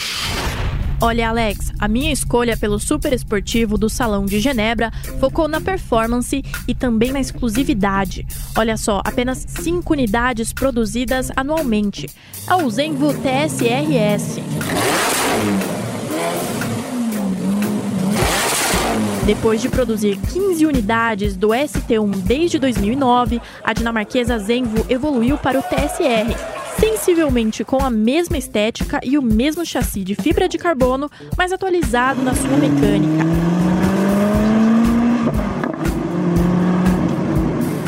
Olha, 0.98 1.28
Alex, 1.28 1.72
a 1.78 1.86
minha 1.86 2.10
escolha 2.10 2.56
pelo 2.56 2.78
super 2.78 3.12
esportivo 3.12 3.76
do 3.76 3.88
Salão 3.88 4.24
de 4.24 4.40
Genebra 4.40 4.90
focou 5.20 5.46
na 5.46 5.60
performance 5.60 6.42
e 6.66 6.74
também 6.74 7.12
na 7.12 7.20
exclusividade. 7.20 8.26
Olha 8.56 8.78
só, 8.78 9.02
apenas 9.04 9.44
5 9.46 9.92
unidades 9.92 10.54
produzidas 10.54 11.30
anualmente. 11.36 12.08
É 12.48 12.54
o 12.54 12.70
Zenvo 12.70 13.12
TSRS. 13.12 14.40
Depois 19.26 19.60
de 19.60 19.68
produzir 19.68 20.16
15 20.32 20.64
unidades 20.64 21.36
do 21.36 21.48
ST1 21.48 22.22
desde 22.22 22.58
2009, 22.58 23.42
a 23.62 23.72
dinamarquesa 23.74 24.38
Zenvo 24.38 24.86
evoluiu 24.88 25.36
para 25.36 25.58
o 25.58 25.62
TSR, 25.62 26.34
sensivelmente 26.78 27.64
com 27.64 27.82
a 27.82 27.90
mesma 27.90 28.36
estética 28.36 29.00
e 29.02 29.16
o 29.16 29.22
mesmo 29.22 29.64
chassi 29.64 30.04
de 30.04 30.14
fibra 30.14 30.48
de 30.48 30.58
carbono, 30.58 31.10
mas 31.36 31.52
atualizado 31.52 32.22
na 32.22 32.34
sua 32.34 32.56
mecânica. 32.56 33.75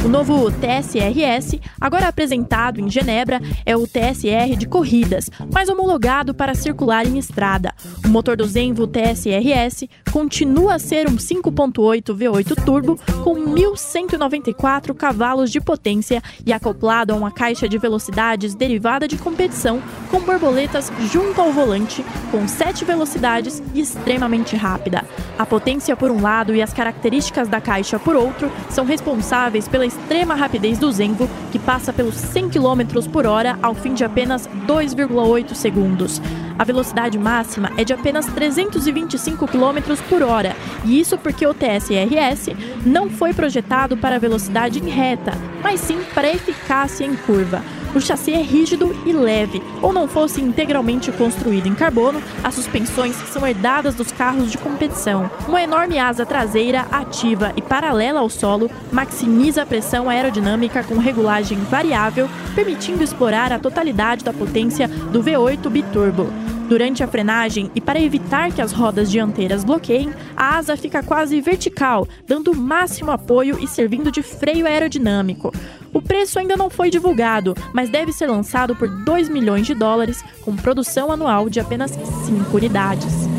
O 0.08 0.10
novo 0.10 0.50
TSRS, 0.50 1.60
agora 1.78 2.08
apresentado 2.08 2.80
em 2.80 2.88
Genebra, 2.88 3.42
é 3.66 3.76
o 3.76 3.86
TSR 3.86 4.56
de 4.56 4.66
corridas, 4.66 5.30
mas 5.52 5.68
homologado 5.68 6.32
para 6.32 6.54
circular 6.54 7.06
em 7.06 7.18
estrada. 7.18 7.74
O 8.02 8.08
motor 8.08 8.34
do 8.34 8.46
Zenvo 8.46 8.86
TSRS 8.86 9.86
continua 10.10 10.76
a 10.76 10.78
ser 10.78 11.06
um 11.06 11.16
5.8 11.16 12.04
V8 12.04 12.64
turbo 12.64 12.98
com 13.22 13.34
1.194 13.34 14.94
cavalos 14.94 15.52
de 15.52 15.60
potência 15.60 16.22
e 16.46 16.54
acoplado 16.54 17.12
a 17.12 17.16
uma 17.16 17.30
caixa 17.30 17.68
de 17.68 17.76
velocidades 17.76 18.54
derivada 18.54 19.06
de 19.06 19.18
competição 19.18 19.82
com 20.10 20.20
borboletas 20.20 20.90
junto 21.12 21.38
ao 21.38 21.52
volante, 21.52 22.02
com 22.30 22.48
7 22.48 22.82
velocidades 22.86 23.62
e 23.74 23.80
extremamente 23.80 24.56
rápida. 24.56 25.04
A 25.38 25.44
potência 25.44 25.94
por 25.94 26.10
um 26.10 26.22
lado 26.22 26.54
e 26.54 26.62
as 26.62 26.72
características 26.72 27.46
da 27.46 27.60
caixa 27.60 27.98
por 27.98 28.16
outro 28.16 28.50
são 28.70 28.86
responsáveis 28.86 29.68
pela 29.68 29.84
extrema 29.98 30.34
rapidez 30.34 30.78
do 30.78 30.90
Zenvo, 30.90 31.28
que 31.50 31.58
passa 31.58 31.92
pelos 31.92 32.14
100 32.14 32.50
km 32.50 33.08
por 33.12 33.26
hora 33.26 33.58
ao 33.62 33.74
fim 33.74 33.94
de 33.94 34.04
apenas 34.04 34.48
2,8 34.66 35.54
segundos. 35.54 36.20
A 36.58 36.64
velocidade 36.64 37.18
máxima 37.18 37.70
é 37.76 37.84
de 37.84 37.92
apenas 37.92 38.26
325 38.26 39.46
km 39.46 39.96
por 40.08 40.22
hora, 40.22 40.56
e 40.84 40.98
isso 40.98 41.18
porque 41.18 41.46
o 41.46 41.54
TSRS 41.54 42.56
não 42.84 43.10
foi 43.10 43.32
projetado 43.32 43.96
para 43.96 44.18
velocidade 44.18 44.78
em 44.78 44.88
reta, 44.88 45.32
mas 45.62 45.80
sim 45.80 46.00
para 46.14 46.30
eficácia 46.30 47.04
em 47.04 47.14
curva. 47.14 47.62
O 47.94 48.00
chassi 48.00 48.32
é 48.32 48.42
rígido 48.42 48.94
e 49.06 49.12
leve, 49.12 49.62
ou 49.80 49.92
não 49.92 50.06
fosse 50.06 50.40
integralmente 50.40 51.10
construído 51.12 51.66
em 51.66 51.74
carbono, 51.74 52.22
as 52.44 52.54
suspensões 52.54 53.16
são 53.30 53.46
herdadas 53.46 53.94
dos 53.94 54.12
carros 54.12 54.50
de 54.50 54.58
competição. 54.58 55.30
Uma 55.48 55.62
enorme 55.62 55.98
asa 55.98 56.26
traseira 56.26 56.86
ativa 56.92 57.52
e 57.56 57.62
paralela 57.62 58.20
ao 58.20 58.28
solo 58.28 58.70
maximiza 58.92 59.62
a 59.62 59.66
pressão 59.66 60.08
aerodinâmica 60.08 60.84
com 60.84 60.98
regulagem 60.98 61.58
variável, 61.58 62.28
permitindo 62.54 63.02
explorar 63.02 63.52
a 63.52 63.58
totalidade 63.58 64.24
da 64.24 64.32
potência 64.32 64.86
do 64.88 65.22
V8 65.22 65.68
biturbo. 65.68 66.47
Durante 66.68 67.02
a 67.02 67.08
frenagem 67.08 67.70
e 67.74 67.80
para 67.80 67.98
evitar 67.98 68.52
que 68.52 68.60
as 68.60 68.72
rodas 68.72 69.10
dianteiras 69.10 69.64
bloqueiem, 69.64 70.12
a 70.36 70.58
asa 70.58 70.76
fica 70.76 71.02
quase 71.02 71.40
vertical, 71.40 72.06
dando 72.26 72.52
o 72.52 72.56
máximo 72.56 73.10
apoio 73.10 73.58
e 73.58 73.66
servindo 73.66 74.12
de 74.12 74.22
freio 74.22 74.66
aerodinâmico. 74.66 75.50
O 75.94 76.02
preço 76.02 76.38
ainda 76.38 76.58
não 76.58 76.68
foi 76.68 76.90
divulgado, 76.90 77.56
mas 77.72 77.88
deve 77.88 78.12
ser 78.12 78.26
lançado 78.26 78.76
por 78.76 78.86
2 78.86 79.30
milhões 79.30 79.66
de 79.66 79.74
dólares, 79.74 80.22
com 80.42 80.54
produção 80.54 81.10
anual 81.10 81.48
de 81.48 81.58
apenas 81.58 81.92
5 81.92 82.54
unidades. 82.54 83.37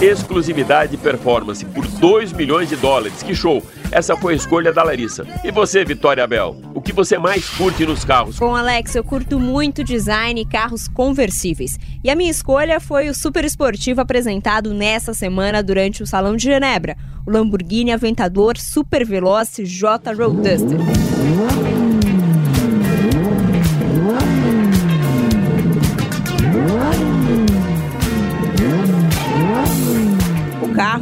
Exclusividade 0.00 0.94
e 0.94 0.98
performance 0.98 1.64
por 1.64 1.86
2 1.86 2.32
milhões 2.32 2.68
de 2.68 2.76
dólares. 2.76 3.22
Que 3.22 3.34
show! 3.34 3.62
Essa 3.90 4.16
foi 4.16 4.34
a 4.34 4.36
escolha 4.36 4.72
da 4.72 4.82
Larissa. 4.82 5.26
E 5.42 5.50
você, 5.50 5.84
Vitória 5.84 6.22
Abel? 6.22 6.56
O 6.74 6.80
que 6.80 6.92
você 6.92 7.18
mais 7.18 7.48
curte 7.48 7.84
nos 7.86 8.04
carros? 8.04 8.38
Bom, 8.38 8.54
Alex, 8.54 8.94
eu 8.94 9.02
curto 9.02 9.40
muito 9.40 9.82
design 9.82 10.40
e 10.40 10.44
carros 10.44 10.88
conversíveis. 10.88 11.78
E 12.04 12.10
a 12.10 12.14
minha 12.14 12.30
escolha 12.30 12.78
foi 12.80 13.08
o 13.08 13.14
super 13.14 13.44
esportivo 13.44 14.00
apresentado 14.00 14.74
nessa 14.74 15.14
semana 15.14 15.62
durante 15.62 16.02
o 16.02 16.06
Salão 16.06 16.36
de 16.36 16.44
Genebra, 16.44 16.96
o 17.26 17.30
Lamborghini 17.30 17.92
Aventador 17.92 18.58
Super 18.58 19.04
Veloz 19.04 19.56
J 19.58 20.12
Roadster. 20.12 21.07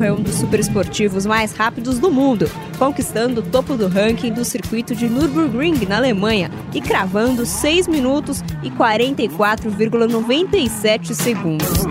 É 0.06 0.12
um 0.12 0.22
dos 0.22 0.36
superesportivos 0.36 1.26
mais 1.26 1.52
rápidos 1.52 1.98
do 1.98 2.10
mundo, 2.10 2.50
conquistando 2.78 3.40
o 3.40 3.44
topo 3.44 3.74
do 3.74 3.88
ranking 3.88 4.32
do 4.32 4.42
circuito 4.44 4.94
de 4.94 5.08
Nürburgring, 5.08 5.84
na 5.86 5.96
Alemanha, 5.96 6.48
e 6.72 6.80
cravando 6.80 7.44
6 7.44 7.88
minutos 7.88 8.40
e 8.62 8.70
44,97 8.70 11.12
segundos. 11.12 11.84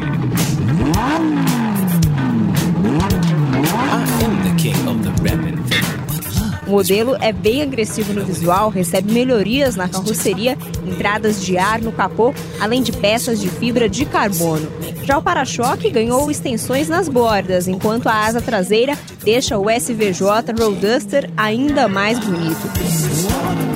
O 6.68 6.72
modelo 6.72 7.16
é 7.22 7.32
bem 7.32 7.62
agressivo 7.62 8.14
no 8.14 8.26
visual, 8.26 8.70
recebe 8.70 9.14
melhorias 9.14 9.76
na 9.76 9.88
carroceria, 9.88 10.58
entradas 10.86 11.44
de 11.44 11.58
ar 11.58 11.80
no 11.82 11.92
capô, 11.92 12.34
além 12.60 12.82
de 12.82 12.92
peças 12.92 13.40
de 13.40 13.50
fibra 13.50 13.88
de 13.88 14.06
carbono. 14.06 14.68
Já 15.04 15.18
o 15.18 15.22
para-choque 15.22 15.92
ganhou 15.92 16.30
extensões 16.32 16.90
nas 16.90 17.08
bordas, 17.08 17.68
enquanto 17.68 18.08
a 18.08 18.26
asa 18.26 18.42
traseira 18.42 18.98
deixa 19.24 19.58
o 19.58 19.70
SVJ 19.70 20.54
Roadster 20.58 21.30
ainda 21.38 21.88
mais 21.88 22.18
bonito. 22.18 23.75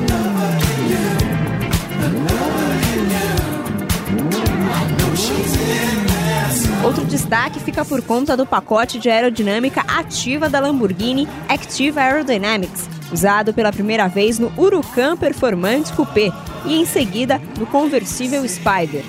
Destaque 7.30 7.60
fica 7.60 7.86
por 7.86 8.02
conta 8.02 8.36
do 8.36 8.44
pacote 8.44 8.98
de 8.98 9.08
aerodinâmica 9.08 9.82
ativa 9.88 10.50
da 10.50 10.60
Lamborghini 10.60 11.28
Active 11.48 12.00
Aerodynamics, 12.00 12.90
usado 13.14 13.54
pela 13.54 13.72
primeira 13.72 14.08
vez 14.08 14.40
no 14.40 14.52
Huracan 14.58 15.16
Performante 15.16 15.94
Coupé 15.94 16.32
e 16.66 16.82
em 16.82 16.88
seguida 16.88 17.40
no 17.60 17.68
conversível 17.68 18.44
Spider. 18.50 19.04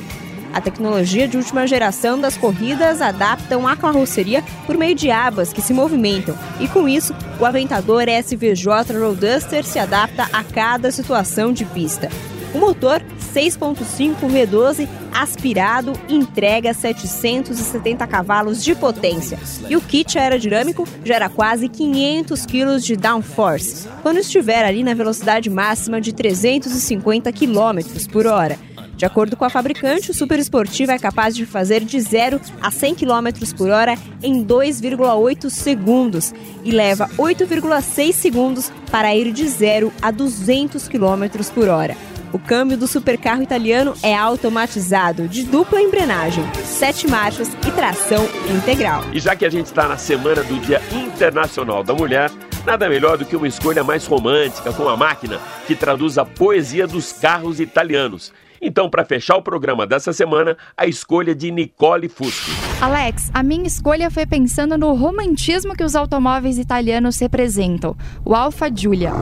A 0.52 0.60
tecnologia 0.60 1.26
de 1.26 1.38
última 1.38 1.66
geração 1.66 2.20
das 2.20 2.36
corridas 2.36 3.00
adaptam 3.00 3.66
a 3.66 3.74
carroceria 3.74 4.44
por 4.66 4.76
meio 4.76 4.94
de 4.94 5.10
abas 5.10 5.50
que 5.50 5.62
se 5.62 5.72
movimentam, 5.72 6.36
e 6.60 6.68
com 6.68 6.86
isso, 6.86 7.14
o 7.40 7.46
Aventador 7.46 8.02
SVJ 8.06 8.98
Roadster 8.98 9.64
se 9.64 9.78
adapta 9.78 10.28
a 10.30 10.44
cada 10.44 10.90
situação 10.90 11.54
de 11.54 11.64
pista. 11.64 12.10
O 12.52 12.58
motor 12.58 13.00
6.5 13.34 14.16
V12 14.28 14.88
aspirado 15.12 15.92
entrega 16.08 16.74
770 16.74 18.06
cavalos 18.06 18.62
de 18.62 18.74
potência 18.74 19.38
e 19.68 19.76
o 19.76 19.80
kit 19.80 20.18
aerodinâmico 20.18 20.86
gera 21.04 21.28
quase 21.28 21.68
500 21.68 22.46
kg 22.46 22.78
de 22.78 22.96
downforce 22.96 23.88
quando 24.02 24.18
estiver 24.18 24.64
ali 24.64 24.82
na 24.82 24.94
velocidade 24.94 25.48
máxima 25.48 26.00
de 26.00 26.12
350 26.12 27.32
km 27.32 28.08
por 28.12 28.26
hora. 28.26 28.58
De 29.00 29.06
acordo 29.06 29.34
com 29.34 29.46
a 29.46 29.48
fabricante, 29.48 30.10
o 30.10 30.14
super 30.14 30.38
esportivo 30.38 30.92
é 30.92 30.98
capaz 30.98 31.34
de 31.34 31.46
fazer 31.46 31.82
de 31.82 31.98
0 31.98 32.38
a 32.60 32.70
100 32.70 32.96
km 32.96 33.54
por 33.56 33.70
hora 33.70 33.96
em 34.22 34.44
2,8 34.44 35.48
segundos 35.48 36.34
e 36.62 36.70
leva 36.70 37.08
8,6 37.16 38.12
segundos 38.12 38.70
para 38.90 39.16
ir 39.16 39.32
de 39.32 39.48
0 39.48 39.90
a 40.02 40.10
200 40.10 40.86
km 40.86 41.50
por 41.54 41.68
hora. 41.68 41.96
O 42.32 42.38
câmbio 42.38 42.76
do 42.76 42.86
supercarro 42.86 43.42
italiano 43.42 43.92
é 44.04 44.14
automatizado, 44.16 45.26
de 45.26 45.42
dupla 45.42 45.80
embrenagem, 45.80 46.44
sete 46.64 47.08
marchas 47.08 47.48
e 47.66 47.72
tração 47.72 48.24
integral. 48.48 49.02
E 49.12 49.18
já 49.18 49.34
que 49.34 49.44
a 49.44 49.50
gente 49.50 49.66
está 49.66 49.88
na 49.88 49.96
semana 49.96 50.44
do 50.44 50.60
Dia 50.60 50.80
Internacional 50.92 51.82
da 51.82 51.92
Mulher, 51.92 52.30
nada 52.64 52.88
melhor 52.88 53.18
do 53.18 53.24
que 53.24 53.34
uma 53.34 53.48
escolha 53.48 53.82
mais 53.82 54.06
romântica 54.06 54.72
com 54.72 54.88
a 54.88 54.96
máquina 54.96 55.40
que 55.66 55.74
traduz 55.74 56.18
a 56.18 56.24
poesia 56.24 56.86
dos 56.86 57.12
carros 57.12 57.58
italianos. 57.58 58.32
Então, 58.62 58.88
para 58.88 59.04
fechar 59.04 59.36
o 59.36 59.42
programa 59.42 59.84
dessa 59.84 60.12
semana, 60.12 60.56
a 60.76 60.86
escolha 60.86 61.34
de 61.34 61.50
Nicole 61.50 62.08
Fusco. 62.08 62.50
Alex, 62.80 63.30
a 63.34 63.42
minha 63.42 63.66
escolha 63.66 64.08
foi 64.08 64.26
pensando 64.26 64.78
no 64.78 64.94
romantismo 64.94 65.74
que 65.74 65.82
os 65.82 65.96
automóveis 65.96 66.58
italianos 66.58 67.18
representam, 67.18 67.96
o 68.24 68.36
Alfa 68.36 68.70
Giulia. 68.72 69.12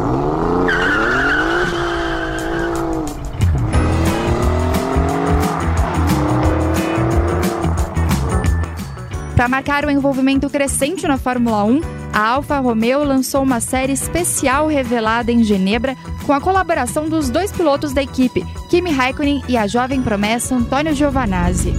Para 9.38 9.48
marcar 9.48 9.84
o 9.84 9.90
envolvimento 9.90 10.50
crescente 10.50 11.06
na 11.06 11.16
Fórmula 11.16 11.62
1, 11.62 11.80
a 12.12 12.26
Alfa 12.26 12.58
Romeo 12.58 13.04
lançou 13.04 13.40
uma 13.40 13.60
série 13.60 13.92
especial 13.92 14.66
revelada 14.66 15.30
em 15.30 15.44
Genebra 15.44 15.96
com 16.26 16.32
a 16.32 16.40
colaboração 16.40 17.08
dos 17.08 17.30
dois 17.30 17.52
pilotos 17.52 17.92
da 17.92 18.02
equipe, 18.02 18.44
Kimi 18.68 18.90
Raikkonen 18.90 19.44
e 19.48 19.56
a 19.56 19.68
jovem 19.68 20.02
promessa 20.02 20.56
Antônio 20.56 20.92
Giovanazzi. 20.92 21.72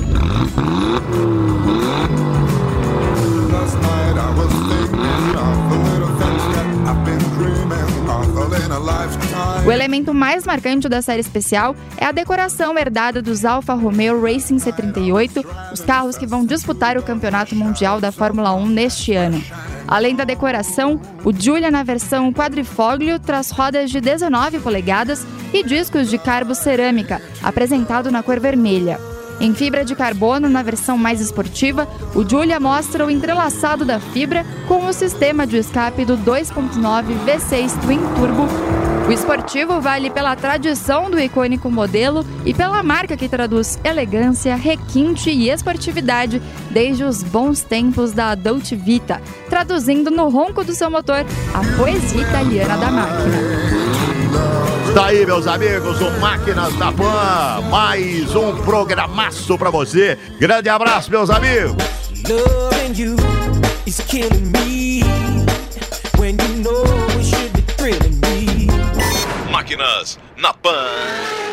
O 9.65 9.71
elemento 9.71 10.13
mais 10.13 10.45
marcante 10.45 10.89
da 10.89 11.01
série 11.01 11.21
especial 11.21 11.75
é 11.97 12.05
a 12.05 12.11
decoração 12.11 12.77
herdada 12.77 13.21
dos 13.21 13.45
Alfa 13.45 13.73
Romeo 13.73 14.21
Racing 14.21 14.57
C38, 14.57 15.45
os 15.71 15.81
carros 15.81 16.17
que 16.17 16.27
vão 16.27 16.45
disputar 16.45 16.97
o 16.97 17.03
Campeonato 17.03 17.55
Mundial 17.55 18.01
da 18.01 18.11
Fórmula 18.11 18.53
1 18.53 18.65
neste 18.67 19.13
ano. 19.13 19.41
Além 19.87 20.15
da 20.15 20.23
decoração, 20.23 21.01
o 21.23 21.33
Giulia 21.33 21.71
na 21.71 21.83
versão 21.83 22.31
quadrifoglio 22.31 23.19
traz 23.19 23.49
rodas 23.49 23.89
de 23.89 23.99
19 23.99 24.59
polegadas 24.59 25.25
e 25.51 25.63
discos 25.63 26.09
de 26.09 26.17
carbo 26.17 26.53
cerâmica, 26.53 27.21
apresentado 27.41 28.11
na 28.11 28.21
cor 28.21 28.39
vermelha. 28.39 28.99
Em 29.39 29.53
fibra 29.53 29.85
de 29.85 29.95
carbono, 29.95 30.49
na 30.49 30.61
versão 30.61 30.97
mais 30.97 31.21
esportiva, 31.21 31.87
o 32.13 32.27
Giulia 32.27 32.59
mostra 32.59 33.05
o 33.05 33.09
entrelaçado 33.09 33.85
da 33.85 33.97
fibra 33.97 34.45
com 34.67 34.85
o 34.85 34.91
sistema 34.91 35.47
de 35.47 35.57
escape 35.57 36.03
do 36.03 36.17
2.9 36.17 37.05
V6 37.25 37.79
Twin 37.81 37.99
Turbo. 38.15 38.47
O 39.07 39.11
esportivo 39.11 39.79
vale 39.79 40.09
pela 40.09 40.35
tradição 40.35 41.09
do 41.09 41.19
icônico 41.19 41.71
modelo 41.71 42.25
e 42.45 42.53
pela 42.53 42.83
marca 42.83 43.15
que 43.15 43.29
traduz 43.29 43.79
elegância, 43.83 44.55
requinte 44.55 45.31
e 45.31 45.49
esportividade 45.49 46.41
desde 46.69 47.05
os 47.05 47.23
bons 47.23 47.63
tempos 47.63 48.11
da 48.11 48.35
Dolce 48.35 48.75
Vita, 48.75 49.21
traduzindo 49.49 50.11
no 50.11 50.29
ronco 50.29 50.65
do 50.65 50.75
seu 50.75 50.91
motor 50.91 51.25
a 51.53 51.77
poesia 51.77 52.21
italiana 52.21 52.77
da 52.77 52.91
máquina. 52.91 53.78
Tá 54.93 55.07
aí, 55.07 55.25
meus 55.25 55.47
amigos, 55.47 56.01
o 56.01 56.11
Máquinas 56.19 56.73
da 56.75 56.91
Pan. 56.91 57.61
Mais 57.69 58.35
um 58.35 58.55
programaço 58.57 59.57
pra 59.57 59.69
você. 59.69 60.17
Grande 60.39 60.69
abraço, 60.69 61.11
meus 61.11 61.29
amigos. 61.29 61.75
Loving 62.27 63.01
you 63.01 63.15
is 63.85 63.99
killing 64.01 64.51
me 64.51 65.03
when 66.17 66.37
you 66.37 66.63
know 66.63 66.83
it 67.17 67.25
should 67.25 67.53
be 67.53 67.61
thrilling 67.73 68.19
me. 68.21 68.67
Máquinas 69.51 70.19
na 70.37 70.53
Pan. 70.53 71.48